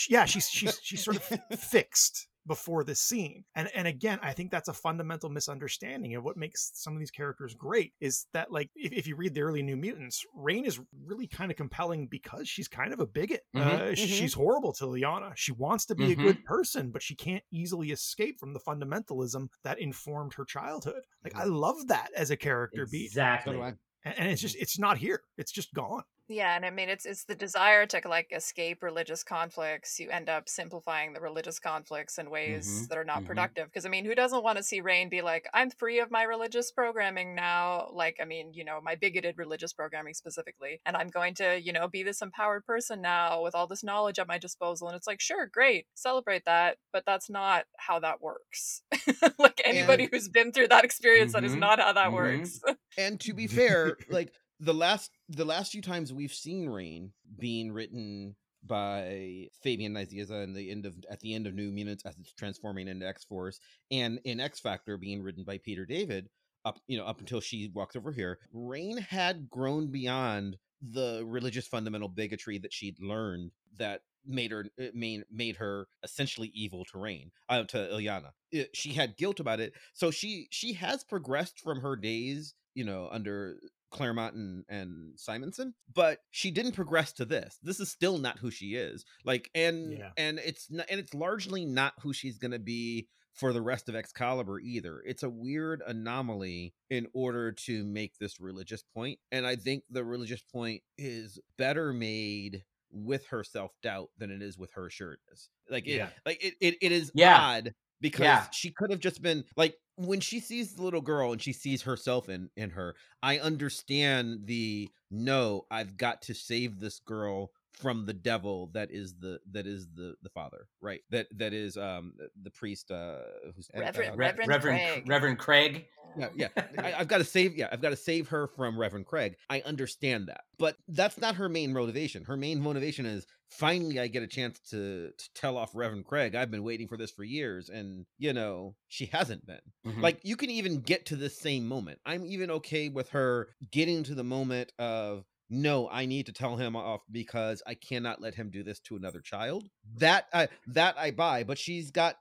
[0.10, 1.24] yeah, she's she's she's sort of
[1.60, 3.44] fixed before this scene.
[3.56, 7.12] And and again i think that's a fundamental misunderstanding of what makes some of these
[7.12, 10.80] characters great is that like if, if you read the early new mutants Rahne is
[11.06, 13.42] really kind of compelling because she's kind of a bigot.
[13.56, 16.12] Mhm, uh, sh- she's horrible to Illyana she wants to be Mhm.
[16.12, 21.04] a good person but she can't easily escape from the fundamentalism that informed her childhood.
[21.24, 23.06] Like i love that as a character beat.
[23.06, 23.56] Exactly.
[23.56, 23.68] Do I.
[24.04, 25.22] and, and it's just it's not here.
[25.38, 29.24] It's just gone Yeah, and I mean it's it's the desire to like escape religious
[29.24, 29.98] conflicts.
[29.98, 33.24] You end up simplifying the religious conflicts in ways Mhm, that are not mhm.
[33.24, 33.68] productive.
[33.68, 36.24] Because I mean, who doesn't want to see Rahne be like, I'm free of my
[36.24, 37.90] religious programming now?
[37.94, 41.72] Like, I mean, you know, my bigoted religious programming specifically, and I'm going to, you
[41.72, 44.90] know, be this empowered person now with all this knowledge at my disposal.
[44.90, 48.82] And it's like, sure, great, celebrate that, but that's not how that works.
[49.40, 52.12] like anybody who's been through that experience, that is Mhm, not how that mhm.
[52.12, 52.60] works.
[52.98, 57.72] And to be fair, like the last the last few times we've seen Rahne being
[57.72, 58.36] written
[58.66, 62.34] by Fabian Nicieza in the end of at the end of New Mutants as it's
[62.34, 63.60] transforming into X Force,
[63.92, 66.30] and in X Factor being written by Peter David.
[66.66, 71.66] Up, you know, up until she walks over here, Rahne had grown beyond the religious
[71.66, 76.98] fundamental bigotry that she'd learned that made her uh, made, made her essentially evil to
[76.98, 78.32] Rahne uh, to Illyana.
[78.52, 82.84] It- she had guilt about it, so she she has progressed from her days, you
[82.84, 83.60] know, under
[83.92, 87.58] Claremont and, and Simonson, but she didn't progress to this.
[87.64, 89.06] This is still not who she is.
[89.26, 90.12] Like, and Yeah.
[90.18, 93.96] and it's not, and it's largely not who she's gonna be for the rest of
[93.96, 95.02] Excalibur either.
[95.06, 100.04] It's a weird anomaly in order to make this religious point, and I think the
[100.04, 105.50] religious point is better made with her self doubt than it is with her assuredness.
[105.70, 106.10] Like, it, Yeah.
[106.26, 107.38] like it, it, it is Yeah.
[107.40, 108.46] odd because Yeah.
[108.52, 111.82] she could have just been like when she sees the little girl and she sees
[111.82, 118.06] herself in in her i understand the no i've got to save this girl from
[118.06, 122.14] the devil that is the that is the the father right that that is um
[122.42, 123.18] the priest uh
[123.56, 125.04] who's Reverend- uh, Reverend Reverend Craig.
[125.10, 125.86] Reverend Craig.
[126.18, 126.48] yeah, yeah.
[126.80, 127.56] I, I've got to save.
[127.56, 129.36] Yeah, I've got to save her from Reverend Craig.
[129.50, 132.24] I understand that, but that's not her main motivation.
[132.24, 136.34] Her main motivation is finally I get a chance to to tell off Reverend Craig.
[136.34, 139.60] I've been waiting for this for years, and you know she hasn't been.
[139.86, 140.02] Mhm.
[140.02, 142.00] Like you can even get to the same moment.
[142.06, 146.58] I'm even okay with her getting to the moment of no, I need to tell
[146.58, 149.64] him off because I cannot let him do this to another child.
[149.64, 150.00] Mm-hmm.
[150.00, 152.18] That I that I buy, but she's got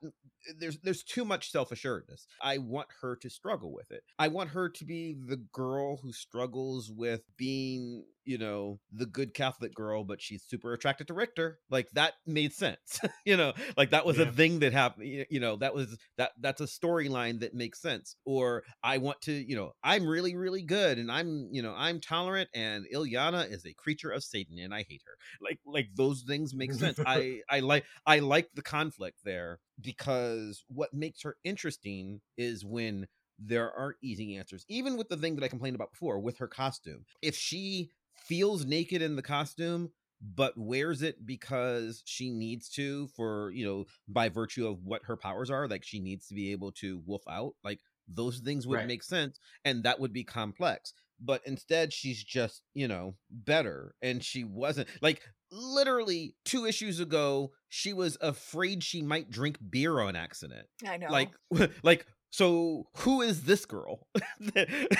[0.59, 2.27] there's there's too much self-assuredness.
[2.41, 4.05] I want her to struggle with it.
[4.18, 9.33] I want her to be the girl who struggles with being, you know, the good
[9.33, 11.61] Catholic girl, but she's super attracted to Rictor.
[11.70, 13.01] Like that made sense.
[13.24, 15.27] you know, like that was a thing that happened.
[15.31, 18.16] You know, that was that that's a storyline that makes sense.
[18.24, 22.01] Or I want to, you know, I'm really really good and I'm, you know, I'm
[22.01, 25.16] tolerant and Illyana is a creature of Satan and I hate her.
[25.41, 26.99] Like like those things make sense.
[27.07, 33.07] I I like I like the conflict there because what makes her interesting is when
[33.39, 34.64] there aren't easy answers.
[34.68, 37.05] Even with the thing that I complained about before with her costume.
[37.22, 37.91] If she
[38.27, 39.91] feels naked in the costume
[40.22, 45.16] but wears it because she needs to for, you know, by virtue of what her
[45.16, 48.81] powers are, like she needs to be able to wolf out, like those things would
[48.81, 48.85] Right.
[48.85, 50.95] make sense and that would be complex.
[51.20, 57.53] But instead she's just, you know, better and she wasn't like literally 2 issues ago
[57.68, 61.09] she was afraid she might drink beer on accident I know.
[61.09, 61.35] like
[61.83, 62.07] like
[62.37, 64.07] so who is this girl?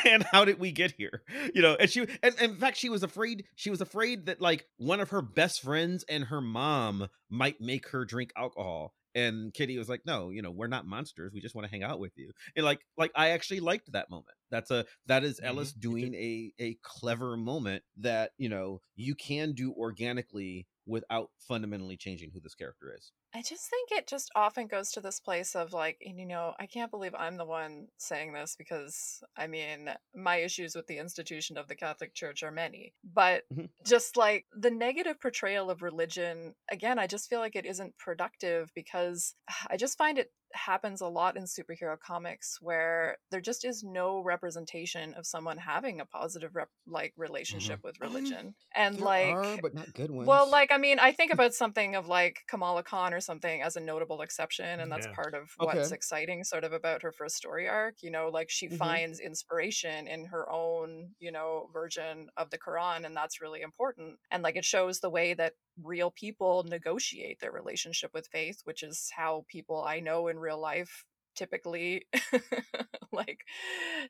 [0.07, 1.23] And how did we get here?
[1.55, 4.41] You know and she and, and in fact she was afraid she was afraid that
[4.41, 8.95] like one of her best friends and her mom might make her drink alcohol.
[9.15, 11.83] And kitty was like no you know we're not monsters we just want to hang
[11.83, 12.33] out with you.
[12.55, 14.37] And like like i actually liked that moment.
[14.51, 18.81] That's a that is Mhm, ellis me doing a a clever moment that you know
[18.95, 24.07] you can do organically without fundamentally changing who this character is I just think it
[24.07, 27.37] just often goes to this place of like, and, you know, I can't believe I'm
[27.37, 32.15] the one saying this because I mean, my issues with the institution of the Catholic
[32.15, 32.95] Church are many.
[33.05, 33.67] But Mhm.
[33.87, 38.73] just like the negative portrayal of religion, again, I just feel like it isn't productive
[38.75, 39.35] because
[39.69, 44.21] I just find it happens a lot in superhero comics where there just is no
[44.23, 48.55] representation of someone having a positive rep- like relationship with Um, religion.
[48.75, 51.55] and There like are, but not good ones well, like I mean, I think about
[51.55, 55.15] something of like Kamala Khan or something as a notable exception, and that's Yeah.
[55.15, 55.67] part of Okay.
[55.67, 58.03] what's exciting, sort of about her first story arc.
[58.03, 59.01] You know, like she Mhm.
[59.01, 64.19] finds inspiration in her own, you know, version of the Quran, and that's really important.
[64.31, 68.83] And like it shows the way that real people negotiate their relationship with faith, which
[68.83, 71.05] is how people I know in real life
[71.35, 72.07] typically
[73.13, 73.41] like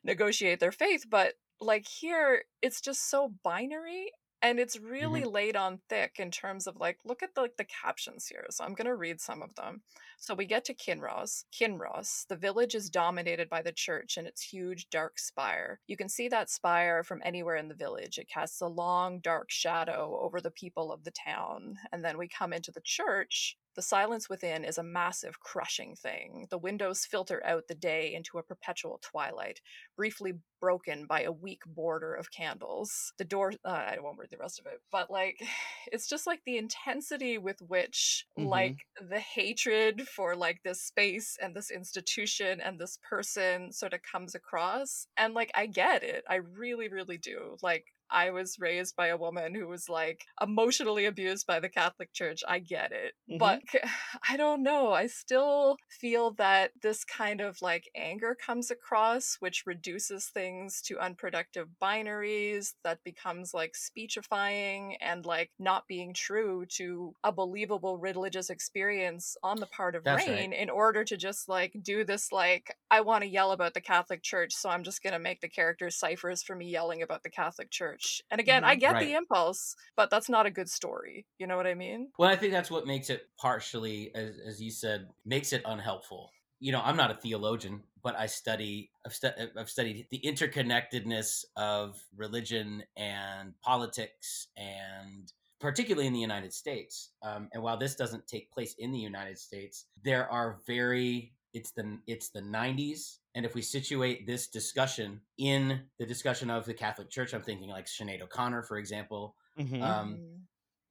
[0.03, 4.11] negotiate their faith but like here it's just so binary
[4.41, 5.31] and it's really mm-hmm.
[5.31, 8.63] laid on thick in terms of like look at the like the captions here so
[8.63, 9.81] i'm going to read some of them.
[10.19, 14.41] So we get to kinross kinross the village is dominated by the church and its
[14.41, 15.79] huge dark spire.
[15.87, 18.17] You can see that spire from anywhere in the village.
[18.17, 22.27] It casts a long dark shadow over the people of the town and then we
[22.27, 26.47] come into the church the silence within is a massive, crushing thing.
[26.49, 29.61] The windows filter out the day into a perpetual twilight,
[29.95, 33.13] briefly broken by a weak border of candles.
[33.17, 35.39] The door, uh, I won't read the rest of it, but like,
[35.91, 38.77] it's just like the intensity with which, Mhm.
[38.77, 44.01] like, the hatred for like this space and this institution and this person sort of
[44.01, 45.07] comes across.
[45.17, 46.23] And like, I get it.
[46.29, 47.57] I really, really do.
[47.61, 52.13] Like, I was raised by a woman who was like emotionally abused by the Catholic
[52.13, 52.43] Church.
[52.47, 53.13] I get it.
[53.31, 53.39] Mhm.
[53.39, 53.61] But
[54.29, 54.93] I don't know.
[54.93, 60.99] I still feel that this kind of like anger comes across, which reduces things to
[60.99, 68.49] unproductive binaries that becomes like speechifying and like not being true to a believable religious
[68.49, 70.53] experience on the part of That's Rahne right.
[70.53, 74.23] in order to just like do this like I want to yell about the Catholic
[74.23, 77.69] Church, so I'm just gonna make the characters ciphers for me yelling about the Catholic
[77.69, 77.96] Church.
[78.29, 78.77] And again, I Mhm.
[78.77, 78.99] get Right.
[78.99, 81.27] the impulse, but that's not a good story.
[81.39, 82.13] You know what I mean?
[82.17, 86.31] Well, I think that's what makes it partially, as, as you said, makes it unhelpful.
[86.59, 91.45] You know, I'm not a theologian, but I study, I've, stu- I've studied the interconnectedness
[91.55, 97.11] of religion and politics, and particularly in the United States.
[97.21, 101.71] Um, and while this doesn't take place in the United States, there are very it's
[101.71, 106.73] the it's the 90s and if we situate this discussion in the discussion of the
[106.73, 109.81] catholic church i'm thinking like Sinead o'connor for example Mhm.
[109.81, 110.19] um,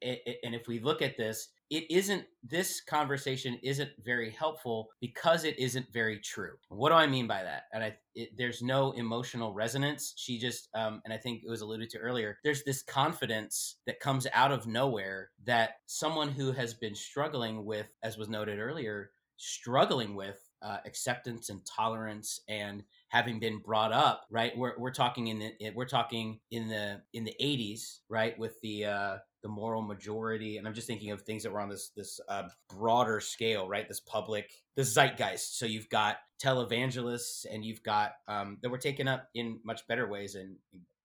[0.01, 4.89] it, it- and if we look at this it isn't this conversation isn't very helpful
[5.01, 6.55] because it isn't very true.
[6.69, 7.65] What do i mean by that?
[7.73, 10.13] And i it, there's no emotional resonance.
[10.17, 13.99] She just um, and i think it was alluded to earlier there's this confidence that
[13.99, 19.11] comes out of nowhere that someone who has been struggling with as was noted earlier
[19.39, 25.29] struggling with uh, acceptance and tolerance and having been brought up right we're, we're talking
[25.29, 29.81] in the we're talking in the in the 80s right with the uh the moral
[29.81, 33.69] majority and i'm just thinking of things that were on this this uh, broader scale
[33.69, 38.77] right this public the zeitgeist so you've got televangelists and you've got um that were
[38.77, 40.57] taken up in much better ways and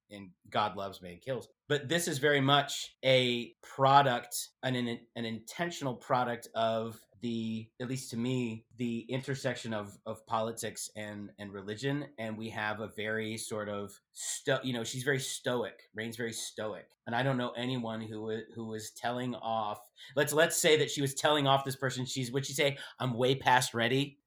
[0.09, 1.47] and God loves man kills.
[1.69, 7.87] But this is very much a product, an an, an intentional product of the, at
[7.87, 12.05] least to me, the intersection of of politics and and religion.
[12.17, 15.89] And we have a very sort of sto, you know, she's very stoic.
[15.95, 19.79] Rahne's very stoic, and I don't know anyone who who was telling off.
[20.15, 22.05] Let's let's say that she was telling off this person.
[22.05, 24.17] She's would she say, "I'm way past ready."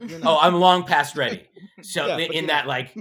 [0.00, 0.18] yeah.
[0.22, 0.38] Oh.
[0.40, 1.48] I'm long past ready.
[1.82, 2.96] So Yeah, in, that like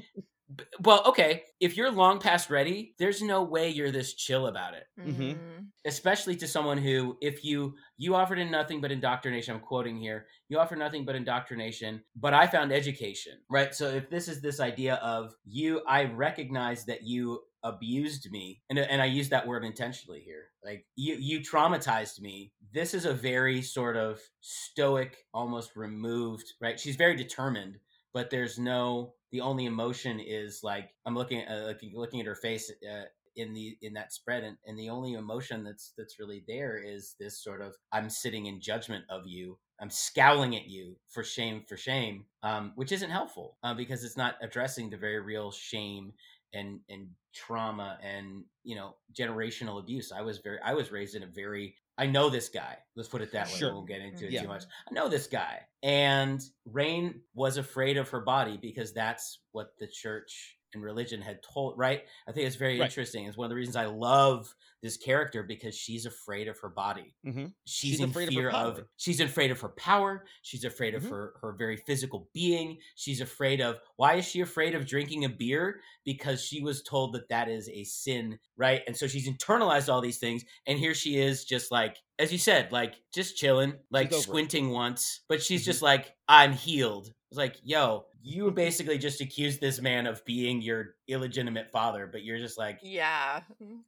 [0.81, 4.85] well, okay, if you're long past ready, there's no way you're this chill about it.
[4.99, 5.37] Mhm.
[5.37, 5.67] Mm.
[5.85, 10.27] Especially to someone who if you you offered in nothing but indoctrination, I'm quoting here,
[10.49, 13.39] you offer nothing but indoctrination, but I found education.
[13.49, 13.73] Right?
[13.73, 18.77] So if this is this idea of you I recognize that you abused me and,
[18.77, 23.13] and i use that word intentionally here like you you traumatized me this is a
[23.13, 27.77] very sort of stoic almost removed right she's very determined
[28.13, 32.25] but there's no the only emotion is like i'm looking at uh, looking, looking at
[32.25, 33.03] her face uh,
[33.35, 37.15] in the in that spread and, and the only emotion that's that's really there is
[37.19, 39.57] this sort of i'm sitting in judgment of you.
[39.81, 44.15] I'm scowling at you for shame for shame um, which isn't helpful uh, because it's
[44.15, 46.13] not addressing the very real shame
[46.53, 51.23] and and trauma and you know generational abuse i was very i was raised in
[51.23, 53.69] a very i know this guy let's put it that way Sure.
[53.69, 54.41] we won't get into it Yeah.
[54.41, 56.41] too much i know this guy and
[56.71, 61.77] Rahne was afraid of her body because that's what the church and religion had told
[61.77, 62.85] right i think it's very Right.
[62.85, 66.69] interesting it's one of the reasons i love this character because she's afraid of her
[66.69, 67.53] body Mhm.
[67.65, 68.87] she's, She's in afraid of fear of, power.
[68.97, 71.09] she's afraid of her power she's afraid of Mhm.
[71.09, 75.29] her her very physical being she's afraid of why is she afraid of drinking a
[75.29, 79.87] beer because she was told that that is a sin right and so she's internalized
[79.91, 83.73] all these things and here she is just like as you said like just chilling
[83.89, 84.23] like over it.
[84.23, 85.65] squinting once but she's Mhm.
[85.65, 90.61] just like i'm healed it's like yo you basically just accused this man of being
[90.61, 93.41] your illegitimate father but you're just like Yeah.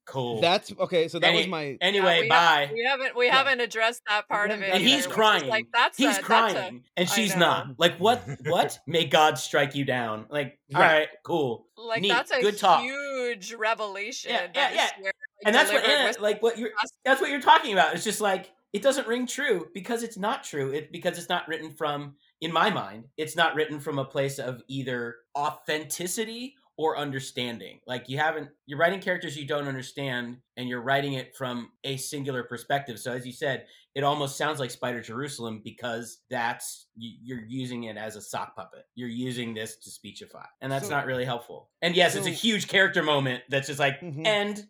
[0.06, 1.08] cool That's okay.
[1.08, 1.78] So that was my.
[1.80, 3.36] anyway Yeah, we bye have- we haven't we Yeah.
[3.38, 4.66] haven't addressed that part of it.
[4.66, 5.48] And and he's either, which is crying.
[5.48, 7.68] Like that's he's a, that's a- crying, and she's not.
[7.78, 8.24] Like what?
[8.46, 8.80] What?
[8.88, 10.26] May God strike you down.
[10.30, 10.94] Like all Right.
[10.98, 11.68] right, cool.
[11.78, 12.10] like Neat.
[12.10, 12.82] that's a Good talk.
[12.82, 14.32] huge revelation.
[14.32, 14.88] Yeah, yeah, yeah.
[15.02, 15.14] shared,
[15.46, 16.72] and that's what delivered eh, Anna, like what you're
[17.06, 17.94] that's what you're talking about.
[17.96, 20.72] It's just like it doesn't ring true because it's not true.
[20.74, 24.38] It because it's not written from in my mind, it's not written from a place
[24.38, 27.80] of either authenticity or understanding.
[27.88, 31.96] Like you haven't you're writing characters you don't understand and you're writing it from a
[31.96, 33.00] singular perspective.
[33.00, 33.66] So as you said,
[33.96, 38.58] it almost sounds like Spider Jerusalem because that's you- you're using it as a sock
[38.58, 38.84] puppet.
[38.94, 40.46] You're using this to speechify.
[40.62, 41.70] And that's So- not really helpful.
[41.82, 44.28] And yes, it's a huge character moment that's just like Mhm.
[44.28, 44.68] end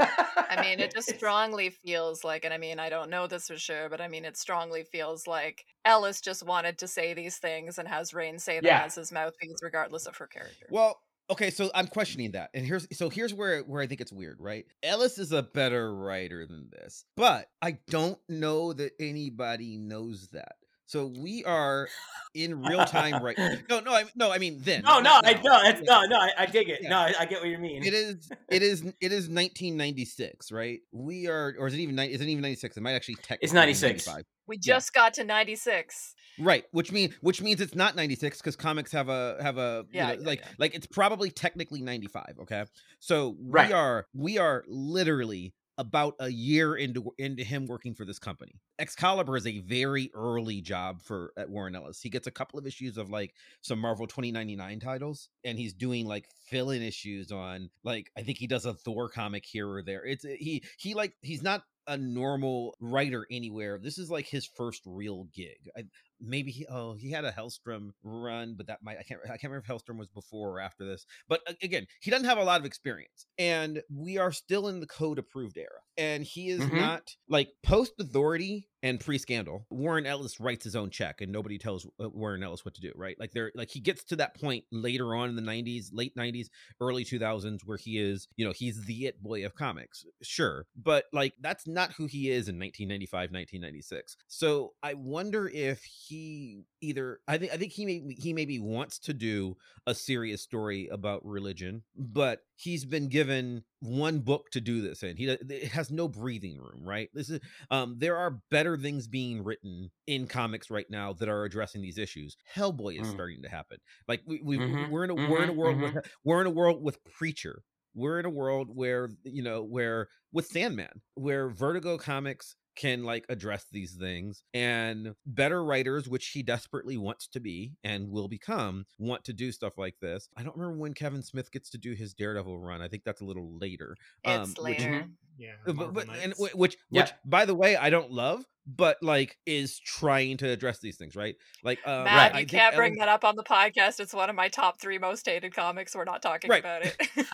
[0.00, 3.56] I mean, it just strongly feels like, and I mean, I don't know this for
[3.56, 7.78] sure, but I mean, it strongly feels like Ellis just wanted to say these things
[7.78, 8.84] and has Rahne say them Yeah.
[8.84, 10.66] as his mouthpiece, regardless of her character.
[10.70, 14.12] Well, okay, so I'm questioning that, and here's so here's where where I think it's
[14.12, 14.66] weird, right?
[14.82, 20.56] Ellis is a better writer than this, but I don't know that anybody knows that
[20.86, 21.88] So we are
[22.34, 23.38] in real time right.
[23.70, 24.82] No, no, I no, I mean then.
[24.82, 26.00] No, no, not I no, it's, Yeah.
[26.00, 26.80] no, no, I, I dig it.
[26.82, 26.90] Yeah.
[26.90, 27.82] No, I, I get what you mean.
[27.84, 28.28] It is.
[28.50, 28.82] It is.
[29.00, 30.80] It is 1996, right?
[30.92, 31.98] We are, or is it even?
[31.98, 32.76] Is it even 96?
[32.76, 33.44] It might actually technically.
[33.44, 34.06] It's 96.
[34.06, 34.24] 95.
[34.46, 34.74] We Yeah.
[34.74, 36.14] just got to 96.
[36.38, 39.98] Right, which mean which means it's not 96 because comics have a have a you
[39.98, 40.48] Yeah, know, yeah, like yeah.
[40.58, 42.34] like it's probably technically 95.
[42.42, 42.64] Okay,
[42.98, 43.68] so Right.
[43.68, 48.60] we are we are literally about a year into into him working for this company.
[48.78, 52.00] Excalibur is a very early job for at Warren Ellis.
[52.00, 56.06] He gets a couple of issues of like some Marvel 2099 titles, and he's doing
[56.06, 60.04] like fill-in issues on like I think he does a Thor comic here or there.
[60.04, 63.78] It's eh, he he like he's not a normal writer anywhere.
[63.78, 65.68] This is like his first real gig.
[65.76, 65.84] I,
[66.26, 69.44] maybe he oh he had a Hellstrom run, but that might I can't I can't
[69.44, 71.06] remember if Hellstrom was before or after this.
[71.28, 74.86] But again, he doesn't have a lot of experience, and we are still in the
[74.86, 75.80] code approved era.
[75.96, 76.70] And he is Mhm.
[76.70, 79.66] not like post authority and pre scandal.
[79.70, 82.92] Warren Ellis writes his own check, and nobody tells uh, Warren Ellis what to do.
[82.94, 83.18] Right?
[83.18, 86.48] Like they're like he gets to that point later on in the '90s, late '90s,
[86.80, 91.06] early 2000s, where he is you know he's the it boy of comics, sure, but
[91.12, 94.16] like that's not who he is in 1995, 1996.
[94.28, 98.98] So I wonder if he either I think I think he may he maybe wants
[99.00, 99.56] to do
[99.86, 105.16] a serious story about religion, but he's been given one book to do this in.
[105.16, 107.10] He it has no breathing room, right?
[107.12, 107.40] This is
[107.70, 111.98] um there are better things being written in comics right now that are addressing these
[111.98, 112.36] issues.
[112.54, 113.10] Hellboy is Mm.
[113.10, 113.78] starting to happen.
[114.08, 115.94] Like we, we Mhm, we're in a we're in a mhm, world with
[116.24, 117.62] we're in a world with Preacher.
[117.94, 123.24] We're in a world where you know where with Sandman, where Vertigo Comics can like
[123.28, 128.84] address these things and better writers which he desperately wants to be and will become
[128.98, 131.92] want to do stuff like this i don't remember when kevin smith gets to do
[131.92, 135.06] his daredevil run i think that's a little later It's um, which- later.
[135.36, 136.54] Yeah, uh, but, but and Knights.
[136.54, 137.02] which Yeah.
[137.02, 141.14] which by the way I don't love, but like is trying to address these things,
[141.16, 141.34] right?
[141.62, 144.00] Like um, Matt, I you think can't bring Ellen- that up on the podcast.
[144.00, 145.94] It's one of my top three most hated comics.
[145.94, 146.60] We're not talking Right.
[146.60, 146.96] about it.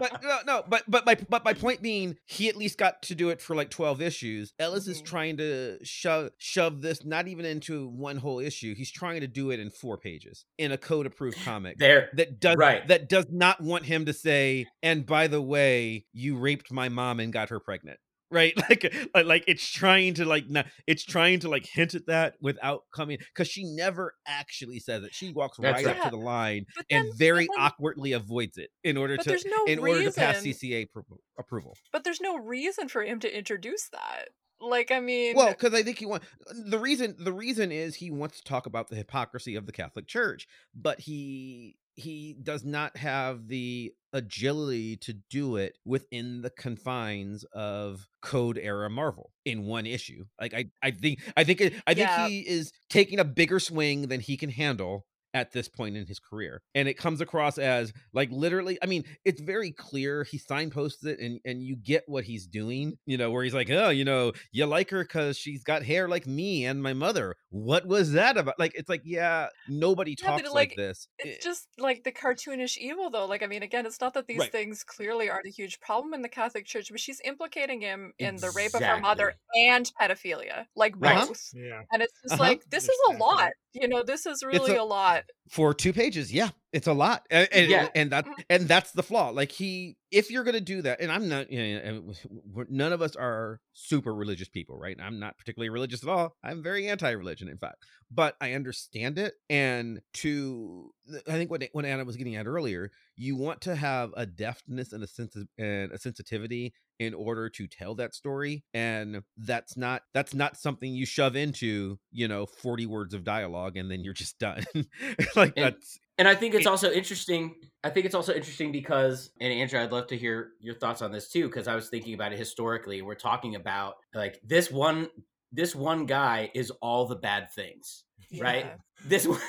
[0.00, 3.14] but no, no, but but my but my point being, he at least got to
[3.14, 4.52] do it for like twelve issues.
[4.58, 5.06] Ellis is Mhm.
[5.06, 8.74] trying to shove shove this not even into one whole issue.
[8.74, 11.78] He's trying to do it in four pages in a code approved comic.
[11.78, 12.10] there.
[12.14, 12.86] that does Right.
[12.88, 17.20] that does not want him to say and by the way you raped my mom
[17.20, 17.98] and got her pregnant
[18.34, 22.06] right like like, like it's trying to like not, it's trying to like hint at
[22.06, 25.96] that without coming because she never actually says it she walks That's right right.
[25.98, 29.64] up to the line But and very then- awkwardly avoids it in order to no
[29.72, 33.88] in order to pass cca appro- approval but there's no reason for him to introduce
[33.90, 34.28] that.
[34.60, 37.16] Like, I mean, Well, because I think he wants the reason.
[37.18, 41.00] The reason is he wants to talk about the hypocrisy of the Catholic Church, but
[41.00, 48.58] he he does not have the agility to do it within the confines of Code
[48.58, 50.24] era Marvel in one issue.
[50.40, 52.28] Like I, I think, I think, it, I think Yeah.
[52.28, 56.18] he is taking a bigger swing than he can handle at this point in his
[56.20, 61.04] career and it comes across as like literally i mean it's very clear he signposts
[61.04, 64.04] it and and you get what he's doing you know where he's like oh you
[64.04, 68.12] know you like her because she's got hair like me and my mother what was
[68.12, 71.68] that about like it's like yeah nobody Yeah, but, talks like, like, this it's just
[71.78, 73.26] like the cartoonish evil, though.
[73.26, 74.52] Like, I mean, again, it's not that these Right.
[74.52, 78.40] things clearly aren't a huge problem in the Catholic Church, but she's implicating him in
[78.40, 81.28] the rape of her mother and pedophilia, like Right.
[81.28, 81.52] both.
[81.52, 82.40] yeah, And it's just Uh-huh.
[82.40, 83.52] like this is a lot.
[83.72, 85.23] You know, this is really a- a lot.
[85.50, 87.88] For two pages yeah it's a lot and, and, Yeah.
[87.94, 88.44] and that Mm.
[88.48, 91.78] and that's the flaw like he if you're gonna do that and i'm not you
[91.80, 96.34] know, none of us are super religious people right i'm not particularly religious at all
[96.42, 97.76] i'm very anti-religion in fact
[98.10, 100.90] but i understand it and to
[101.28, 104.92] i think what what anna was getting at earlier you want to have a deftness
[104.92, 110.02] and a sense and a sensitivity in order to tell that story and that's not
[110.12, 114.14] that's not something you shove into you know 40 words of dialogue and then you're
[114.14, 114.64] just done
[115.36, 117.56] like And- that's And I think it's It- also interesting.
[117.82, 121.10] I think it's also interesting because, and Andrew, I'd love to hear your thoughts on
[121.10, 123.02] this too, because I was thinking about it historically.
[123.02, 125.08] We're talking about like this one,
[125.52, 128.04] this one guy is all the bad things,
[128.40, 128.64] right?
[128.66, 128.74] Yeah.
[129.04, 129.40] This one,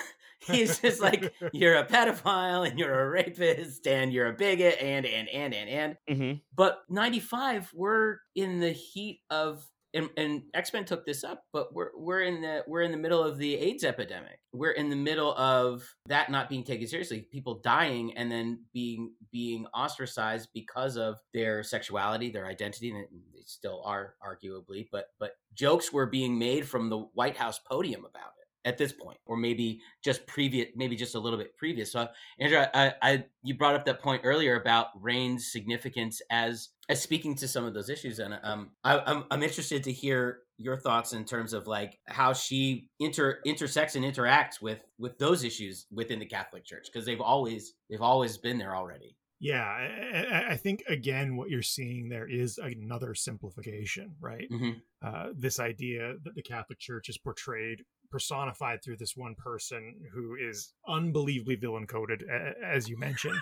[0.52, 5.06] he's just like you're a pedophile and you're a rapist and you're a bigot and
[5.06, 5.98] and and and and.
[6.10, 6.38] mm-hmm.
[6.56, 9.66] But ninety five, we're in the heat of.
[9.94, 12.98] And, and X Men took this up, but we're we're in the we're in the
[12.98, 14.40] middle of the AIDS epidemic.
[14.52, 19.14] We're in the middle of that not being taken seriously, people dying and then being
[19.32, 24.90] being ostracized because of their sexuality, their identity, and they still are arguably.
[24.92, 28.92] But but jokes were being made from the White House podium about it at this
[28.92, 31.92] point, or maybe just previous, maybe just a little bit previous.
[31.92, 32.08] So,
[32.40, 37.36] Andrew, I, I you brought up that point earlier about Rahne's significance as as speaking
[37.36, 41.14] to some of those issues, and um, I, I'm I'm interested to hear your thoughts
[41.14, 46.20] in terms of like how she inter intersects and interacts with with those issues within
[46.20, 49.16] the Catholic Church because they've always they've always been there already.
[49.40, 54.50] Yeah, I, I, think again, what you're seeing there is another simplification, right?
[54.50, 54.80] Mm-hmm.
[55.06, 60.36] Uh, this idea that the Catholic Church is portrayed, personified through this one person who
[60.36, 62.24] is unbelievably villain coded,
[62.64, 63.40] as you mentioned.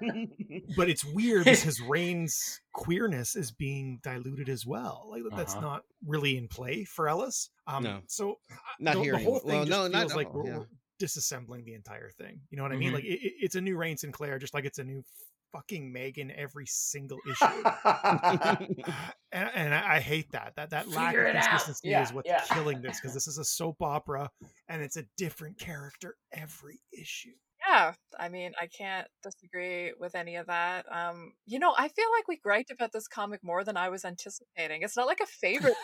[0.76, 5.08] but it's weird because Rahne's queerness is being diluted as well.
[5.10, 5.60] Like that's uh-huh.
[5.66, 7.50] not really in play for Ellis.
[7.66, 8.38] Um, no, so
[8.80, 9.12] not the, here.
[9.12, 10.58] The whole thing well, just no, feels not, like we're, yeah.
[10.58, 10.68] we're,
[11.00, 12.40] disassembling the entire thing.
[12.50, 12.88] You know what I mean?
[12.88, 12.94] Mm-hmm.
[12.96, 15.04] Like it, it's a new Rahne Sinclair, just like it's a new
[15.52, 17.44] fucking Megan every single issue.
[19.32, 20.54] and, and, I hate that.
[20.56, 22.42] That that lack of consistency yeah, is what's yeah.
[22.52, 24.30] killing this because this is a soap opera
[24.68, 27.32] and it's a different character every issue.
[27.66, 30.86] Yeah, I mean, I can't disagree with any of that.
[30.92, 34.04] Um, you know, I feel like we griped about this comic more than I was
[34.04, 34.82] anticipating.
[34.82, 35.74] It's not like a favorite.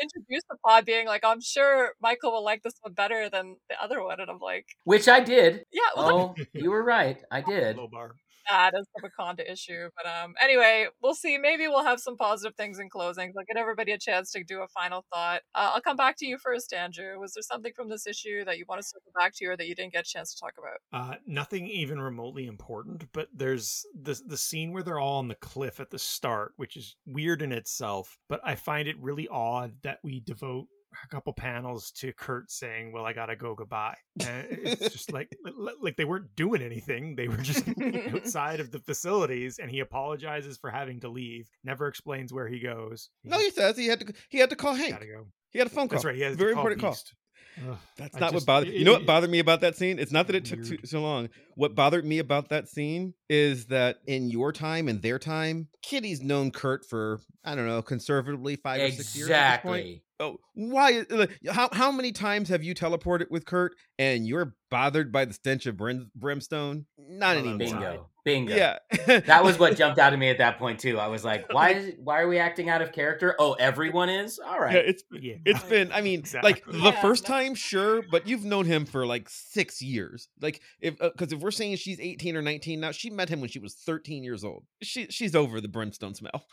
[0.00, 3.82] Introduced the pod being like, I'm sure Michael will like this one better than the
[3.82, 4.20] other one.
[4.20, 5.64] And I'm like, which I did.
[5.72, 5.80] Yeah.
[5.96, 7.22] Well, oh, you were right.
[7.30, 7.76] I did.
[7.76, 8.16] Low bar
[8.50, 9.88] that as a Wakanda issue.
[9.96, 11.38] But um, anyway, we'll see.
[11.38, 13.32] Maybe we'll have some positive things in closing.
[13.36, 15.42] I'll get everybody a chance to do a final thought.
[15.54, 17.18] Uh, I'll come back to you first, Andrew.
[17.18, 19.66] Was there something from this issue that you want to circle back to, or that
[19.66, 20.78] you didn't get a chance to talk about?
[20.92, 23.04] Uh, nothing even remotely important.
[23.12, 26.76] But there's the the scene where they're all on the cliff at the start, which
[26.76, 28.18] is weird in itself.
[28.28, 30.66] But I find it really odd that we devote
[31.02, 35.34] a couple panels to Kurt saying, "Well, I gotta go goodbye." And it's just like
[35.80, 37.64] like they weren't doing anything; they were just
[38.14, 41.48] outside of the facilities, and he apologizes for having to leave.
[41.64, 43.10] Never explains where he goes.
[43.22, 44.92] He no, he says he had to he had to call Hank.
[44.92, 45.26] Gotta go.
[45.50, 45.96] He had a phone call.
[45.96, 46.16] That's right.
[46.16, 47.14] He has very call important Beast.
[47.60, 47.72] Call.
[47.72, 48.68] Ugh, That's not just, what bothered.
[48.68, 49.98] It, you know what bothered me about that scene?
[49.98, 51.28] It's not that it took too, so long.
[51.54, 56.22] What bothered me about that scene is that in your time and their time, Kitty's
[56.22, 58.88] known Kurt for I don't know, conservatively five exactly.
[58.88, 59.28] or six years.
[59.28, 60.02] Exactly.
[60.20, 61.04] Oh, why?
[61.50, 65.66] How how many times have you teleported with Kurt and you're bothered by the stench
[65.66, 66.86] of brim, brimstone?
[66.98, 67.58] Not oh, anymore.
[67.58, 68.10] Bingo.
[68.24, 68.54] Bingo.
[68.54, 68.78] Yeah.
[69.06, 70.98] that was what jumped out at me at that point too.
[70.98, 73.36] I was like, why is why are we acting out of character?
[73.38, 74.38] Oh, everyone is?
[74.38, 74.74] All right.
[74.74, 75.34] Yeah, it's yeah.
[75.44, 76.52] it's been I mean, exactly.
[76.52, 80.28] like the yeah, first time sure, but you've known him for like 6 years.
[80.40, 83.40] Like if uh, cuz if we're saying she's 18 or 19 now, she met him
[83.40, 84.64] when she was 13 years old.
[84.82, 86.46] She she's over the brimstone smell.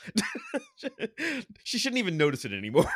[1.64, 2.92] she shouldn't even notice it anymore.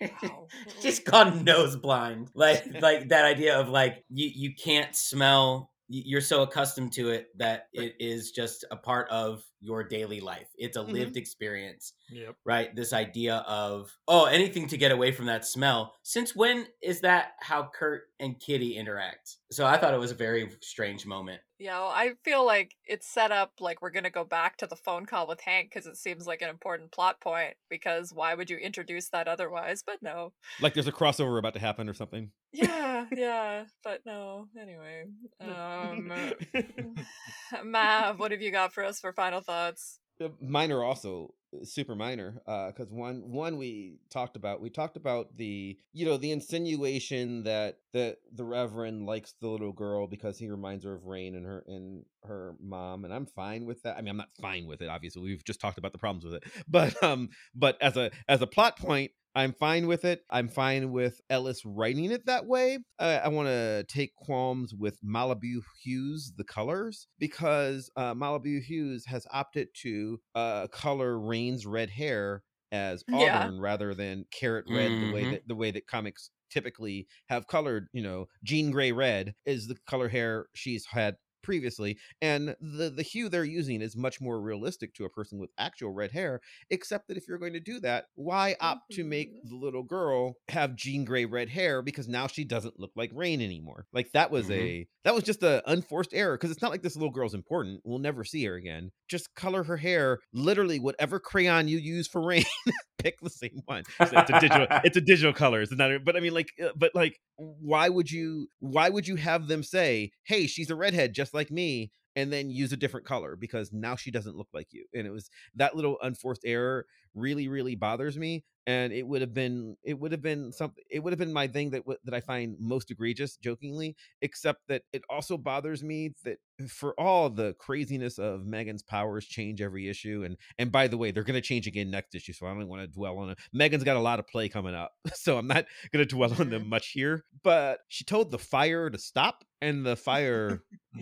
[0.80, 2.30] she's gone nose blind.
[2.34, 7.28] Like like that idea of like you you can't smell you're so accustomed to it
[7.38, 10.48] that it is just a part of your daily life.
[10.56, 11.18] It's a lived mm-hmm.
[11.18, 11.94] experience.
[12.10, 12.36] Yep.
[12.44, 12.74] Right?
[12.76, 15.94] This idea of, oh, anything to get away from that smell.
[16.02, 19.36] Since when is that how Kurt and Kitty interact?
[19.50, 21.40] So I thought it was a very strange moment.
[21.58, 24.66] Yeah, well, I feel like it's set up like we're going to go back to
[24.66, 27.54] the phone call with Hank because it seems like an important plot point.
[27.68, 29.82] Because why would you introduce that otherwise?
[29.84, 30.32] But no.
[30.60, 32.30] Like there's a crossover about to happen or something.
[32.52, 34.48] Yeah, yeah, but no.
[34.58, 35.06] Anyway,
[35.40, 36.12] um,
[37.64, 39.98] Mav, what have you got for us for final thoughts?
[40.22, 44.70] Uh, minor also uh, super minor Uh, because uh, one one we talked about we
[44.70, 50.06] talked about the you know the insinuation that the the reverend likes the little girl
[50.06, 53.82] because he reminds her of Rahne and her and her mom and i'm fine with
[53.82, 56.24] that i mean i'm not fine with it obviously we've just talked about the problems
[56.24, 60.22] with it but um but as a as a plot point I'm fine with it.
[60.30, 62.78] I'm fine with Ellis writing it that way.
[62.98, 69.04] Uh, I want to take qualms with Malibu Hues, the colors, because uh, Malibu Hues
[69.06, 73.50] has opted to uh, color Rahne's red hair as auburn yeah.
[73.60, 75.06] rather than carrot red, mm-hmm.
[75.06, 75.30] the way mm-hmm.
[75.32, 77.88] that the way that comics typically have colored.
[77.92, 81.16] You know, Jean Grey red is the color hair she's had
[81.48, 85.48] previously and the the hue they're using is much more realistic to a person with
[85.56, 89.30] actual red hair except that if you're going to do that why opt to make
[89.30, 89.48] mm-hmm.
[89.48, 93.42] the little girl have Jean Grey red hair because now she doesn't look like Rahne
[93.42, 94.60] anymore like that was mm-hmm.
[94.60, 97.80] a that was just a unforced error because it's not like this little girl's important
[97.82, 102.20] we'll never see her again just color her hair literally whatever crayon you use for
[102.20, 102.44] Rahne
[102.98, 103.84] pick the same one.
[103.98, 104.66] So it's a digital.
[104.84, 105.62] it's a digital color.
[105.62, 106.04] It's not.
[106.04, 108.48] But I mean, like, uh, but like, why would you?
[108.60, 112.50] Why would you have them say, "Hey, she's a redhead just like me," and then
[112.50, 115.76] use a different color because now she doesn't look like you and it was that
[115.76, 116.84] little unforced error
[117.18, 121.02] really really bothers me and it would have been it would have been something it
[121.02, 124.82] would have been my thing that w- that I find most egregious jokingly except that
[124.92, 126.38] it also bothers me that
[126.68, 131.10] for all the craziness of Megan's powers change every issue and and by the way
[131.10, 133.38] they're going to change again next issue so I don't want to dwell on it
[133.52, 136.50] Megan's got a lot of play coming up so I'm not going to dwell on
[136.50, 140.62] them much here but she told the fire to stop and the fire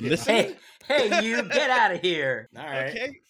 [0.00, 0.56] listen Hey,
[0.88, 2.48] hey, you get out of here.
[2.56, 2.88] All right.
[2.90, 3.20] okay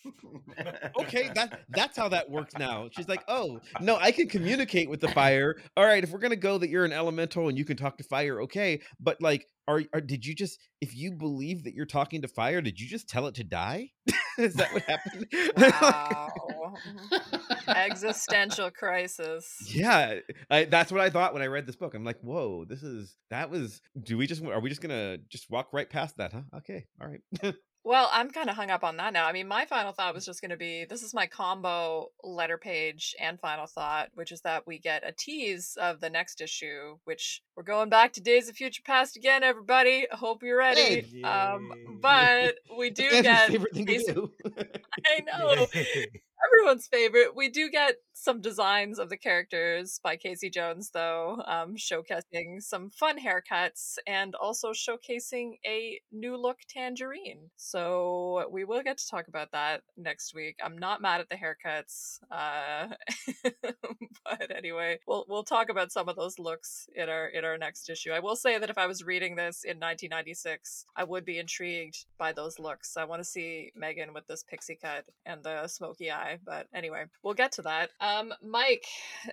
[1.01, 2.89] okay that that's how that works now.
[2.93, 5.57] She's like oh no i can communicate with the fire.
[5.77, 8.05] All right if we're gonna go that you're an elemental and you can talk to
[8.05, 12.23] fire okay but like are, are did you just if you believe that you're talking
[12.23, 13.91] to fire did you just tell it to die?
[14.39, 15.27] Is that what happened?
[15.57, 16.75] Wow.
[17.69, 19.47] Existential crisis.
[19.73, 20.17] yeah
[20.51, 21.95] I, that's what i thought when i read this book.
[21.95, 25.51] I'm like whoa this is that was do we just are we just gonna just
[25.51, 26.43] walk right past that huh?
[26.59, 27.55] Okay all right
[27.87, 29.27] Well, I'm kind of hung up on that now.
[29.27, 32.57] I mean, my final thought was just going to be this is my combo letter
[32.57, 36.97] page and final thought, which is that we get a tease of the next issue,
[37.05, 40.07] which we're going back to Days of Future Past again, everybody.
[40.11, 41.03] I hope you're ready.
[41.03, 41.23] Hey.
[41.23, 41.71] Um,
[42.01, 44.33] but we do get favorite thing to do.
[45.07, 45.67] I know.
[46.47, 47.35] everyone's favorite.
[47.35, 52.91] We do get some designs of the characters by Casey Jones, though, um, showcasing some
[52.91, 57.51] fun haircuts and also showcasing a new look tangerine.
[57.57, 60.57] So we will get to talk about that next week.
[60.65, 62.95] I'm not mad at the haircuts, uh,
[64.25, 67.91] but anyway, we'll we'll talk about some of those looks in our in our next
[67.91, 68.13] issue.
[68.13, 72.07] I will say that if I was reading this in 1996, I would be intrigued
[72.17, 72.97] by those looks.
[72.97, 76.34] I want to see Megan with this pixie cut and the smoky eye.
[76.45, 77.91] But anyway, we'll get to that.
[78.01, 78.87] Um, Mike,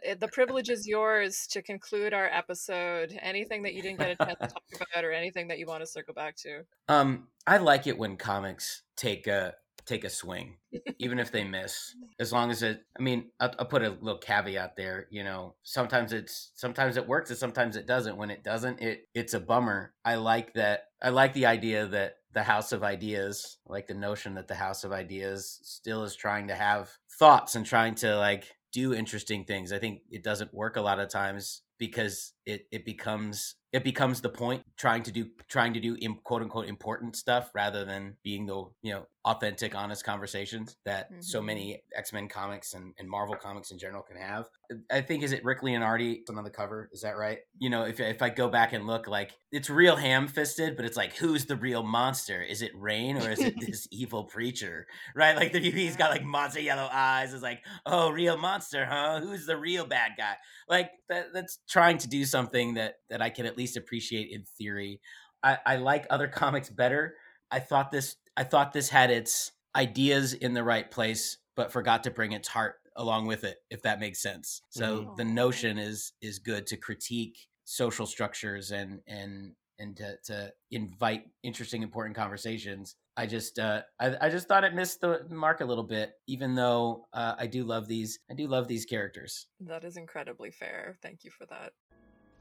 [0.03, 3.17] eh, the privilege is yours to conclude our episode.
[3.21, 5.81] Anything that you didn't get a chance to talk about, or anything that you want
[5.81, 6.63] to circle back to?
[6.87, 9.55] Um, I like it when comics take a
[9.91, 10.55] take a swing,
[10.99, 11.95] even if they miss.
[12.19, 15.07] As long as it, I mean, I'll, I'll put a little caveat there.
[15.11, 18.17] You know, sometimes it's sometimes it works and sometimes it doesn't.
[18.17, 19.93] When it doesn't, it it's a bummer.
[20.05, 20.85] I like that.
[21.01, 24.83] I like the idea that the House of Ideas, like the notion that the House
[24.83, 26.89] of Ideas still is trying to have
[27.19, 29.73] thoughts and trying to like do interesting things.
[29.73, 34.19] I think it doesn't work a lot of times because it it becomes it becomes
[34.19, 38.45] the point trying to do trying to do quote unquote important stuff rather than being
[38.45, 41.45] the you know authentic honest conversations that so Mhm.
[41.45, 44.47] many x-men comics and, and marvel comics in general can have.
[44.89, 46.89] I think is it rick leonardi on the cover?
[46.91, 47.39] Is that right?
[47.59, 50.97] You know if, if i go back and look like it's real ham-fisted but it's
[50.97, 52.41] like who's the real monster?
[52.41, 54.87] Is it Rahne or is it this evil preacher?
[55.15, 55.35] Right?
[55.35, 57.33] Like the, he's got like monster yellow eyes.
[57.33, 59.21] It's like oh real monster huh?
[59.21, 60.35] Who's the real bad guy?
[60.67, 64.43] Like that, that's trying to do something that that i can at least appreciate in
[64.43, 64.99] theory
[65.43, 67.15] I, I like other comics better
[67.51, 72.03] i thought this i thought this had its ideas in the right place but forgot
[72.03, 75.33] to bring its heart along with it if that makes sense so the Mhm.
[75.33, 81.81] notion is is good to critique social structures and and and to, to invite interesting
[81.83, 85.85] important conversations i just uh I, I just thought it missed the mark a little
[85.85, 89.95] bit even though uh, i do love these i do love these characters That is
[89.95, 90.97] incredibly fair.
[91.01, 91.73] Thank you for that.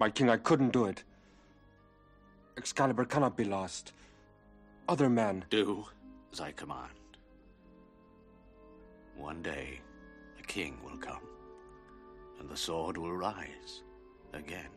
[0.01, 1.05] My king, I couldn't do it.
[2.57, 3.93] Excalibur cannot be lost.
[4.89, 5.45] Other men.
[5.51, 5.85] Do
[6.33, 6.93] as I command.
[9.17, 9.81] One day,
[10.39, 11.21] a king will come,
[12.39, 13.83] and the sword will rise
[14.33, 14.71] again.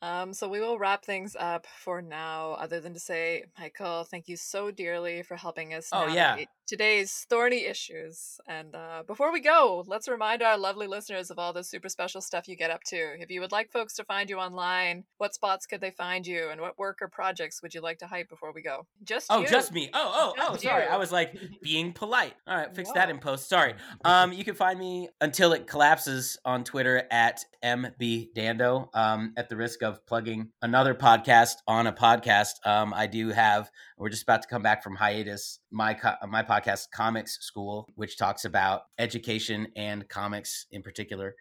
[0.00, 4.28] Um, so we will wrap things up for now, other than to say, Michael, thank
[4.28, 6.36] you so dearly for helping us Oh, yeah.
[6.66, 8.38] Today's thorny issues.
[8.46, 12.20] And uh, before we go, let's remind our lovely listeners of all the super special
[12.20, 12.96] stuff you get up to.
[13.20, 16.48] If you would like folks to find you online, what spots could they find you,
[16.50, 18.86] and what work or projects would you like to hype before we go?
[19.04, 19.46] Just Oh, you.
[19.48, 19.90] just me.
[19.94, 20.84] Oh, oh, oh, sorry.
[20.84, 20.90] you.
[20.90, 22.34] I was like being polite.
[22.46, 23.48] All right, fix that in post.
[23.48, 23.74] Sorry.
[24.04, 28.88] Um, you can find me until it collapses on Twitter at mbdando.
[28.94, 33.70] Um, at the risk of plugging another podcast on a podcast, um, I do have.
[33.98, 35.58] We're just about to come back from hiatus.
[35.70, 36.55] My co- my podcast,
[36.92, 41.34] Comics School, which talks about education and comics in particular.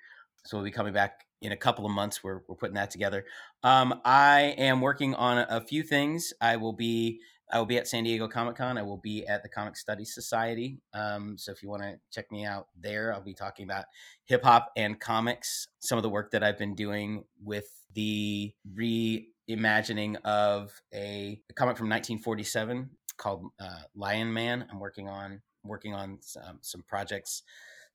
[0.45, 2.23] So we'll be coming back in a couple of months.
[2.23, 3.25] We're we're putting that together.
[3.63, 6.33] Um, I am working on a, a few things.
[6.39, 7.19] I will be
[7.51, 8.77] I will be at San Diego Comic Con.
[8.77, 10.79] I will be at the Comic Studies Society.
[10.93, 13.85] Um, so if you want to check me out there, I'll be talking about
[14.25, 15.67] hip hop and comics.
[15.79, 21.77] Some of the work that I've been doing with the reimagining of a, a comic
[21.77, 24.65] from 1947 called uh, Lion Man.
[24.71, 27.43] I'm working on working on some, some projects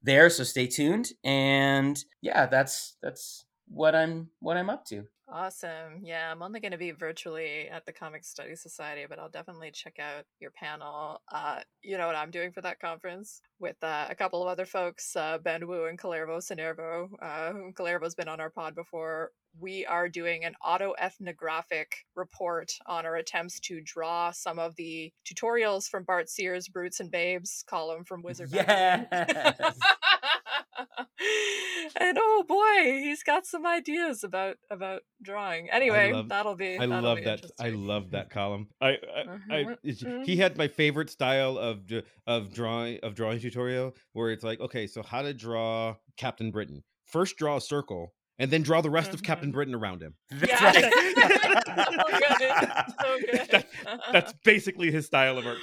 [0.03, 0.31] there.
[0.31, 1.13] So stay tuned.
[1.25, 5.05] And yeah, that's that's what I'm what I'm up to.
[5.33, 6.01] Awesome.
[6.03, 9.71] Yeah, I'm only going to be virtually at the Comic Study Society, but I'll definitely
[9.71, 11.21] check out your panel.
[11.31, 14.67] Uh, you know what I'm doing for that conference with uh, a couple of other
[14.67, 17.11] folks, uh, Ben Wu and Kalervo Sinervo.
[17.23, 19.31] Uh, Kalervo's been on our pod before.
[19.59, 25.89] We are doing an autoethnographic report on our attempts to draw some of the tutorials
[25.89, 28.51] from Bart Sears' Brutes and Babes column from Wizard.
[28.53, 29.07] Yes.
[32.01, 35.69] and oh boy, he's got some ideas about about drawing.
[35.71, 36.77] Anyway, love- that'll be.
[36.77, 37.45] I that'll love be that.
[37.61, 38.69] I love that column.
[38.81, 38.95] I, I,
[39.51, 40.25] I Mhm, mhm.
[40.25, 41.81] he had my favorite style of
[42.27, 46.83] of drawing of drawing tutorial where it's like, okay, so how to draw Captain Britain.
[47.07, 49.55] First, draw a circle, and then draw the rest of Captain Mhm.
[49.55, 50.15] Britain around him.
[50.31, 50.93] That's Yeah, right.
[51.67, 52.95] so good.
[53.01, 53.49] So good.
[53.51, 53.67] That-
[54.13, 55.59] That's basically his style of art.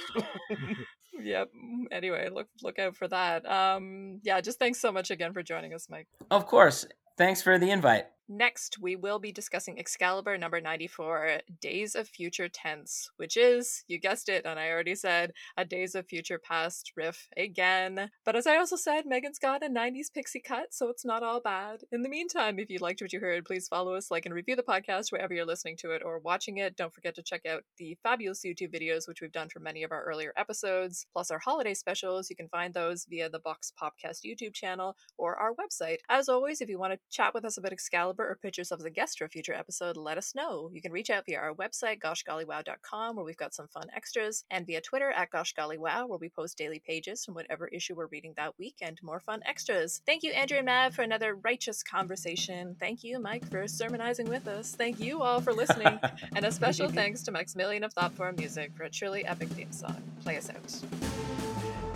[1.22, 1.50] Yep.
[1.90, 3.44] Anyway, look look out for that.
[3.50, 6.08] Um, yeah, just thanks so much again for joining us, Mike.
[6.30, 6.86] of course.
[7.16, 8.06] Thanks for the invite.
[8.30, 13.98] Next, we will be discussing Excalibur number 94, Days of Future Tense, which is, you
[13.98, 18.10] guessed it, and I already said, a Days of Future Past riff again.
[18.26, 21.40] But as I also said, Megan's got a 90s pixie cut, so it's not all
[21.40, 21.84] bad.
[21.90, 24.56] In the meantime, if you liked what you heard, please follow us, like, and review
[24.56, 26.76] the podcast wherever you're listening to it or watching it.
[26.76, 29.90] Don't forget to check out the fabulous YouTube videos, which we've done for many of
[29.90, 32.28] our earlier episodes, plus our holiday specials.
[32.28, 35.98] You can find those via the Box Popcast YouTube channel or our website.
[36.10, 38.84] As always, if you want to chat with us about Excalibur or pitch yourself as
[38.84, 40.70] a guest for a future episode, let us know.
[40.72, 44.66] You can reach out via our website, goshgollywow.com, where we've got some fun extras, and
[44.66, 48.58] via Twitter at goshgollywow, where we post daily pages from whatever issue we're reading that
[48.58, 50.02] week and more fun extras.
[50.06, 52.76] Thank you, Andrew and Mav, for another righteous conversation.
[52.78, 54.74] Thank you, Mike, for sermonizing with us.
[54.74, 55.98] Thank you all for listening.
[56.34, 60.02] and a special thanks to Maximilian of Thoughtform Music for a truly epic theme song.
[60.22, 60.90] Play us out.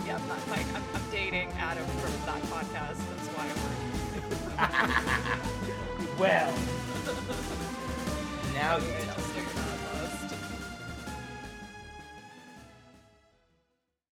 [0.05, 2.97] Yeah, Mi- Mike, I'm, I'm dating Adam from that podcast.
[2.97, 3.47] That's why
[5.47, 5.59] we're.
[6.19, 6.53] Well,
[8.53, 9.32] now you stare.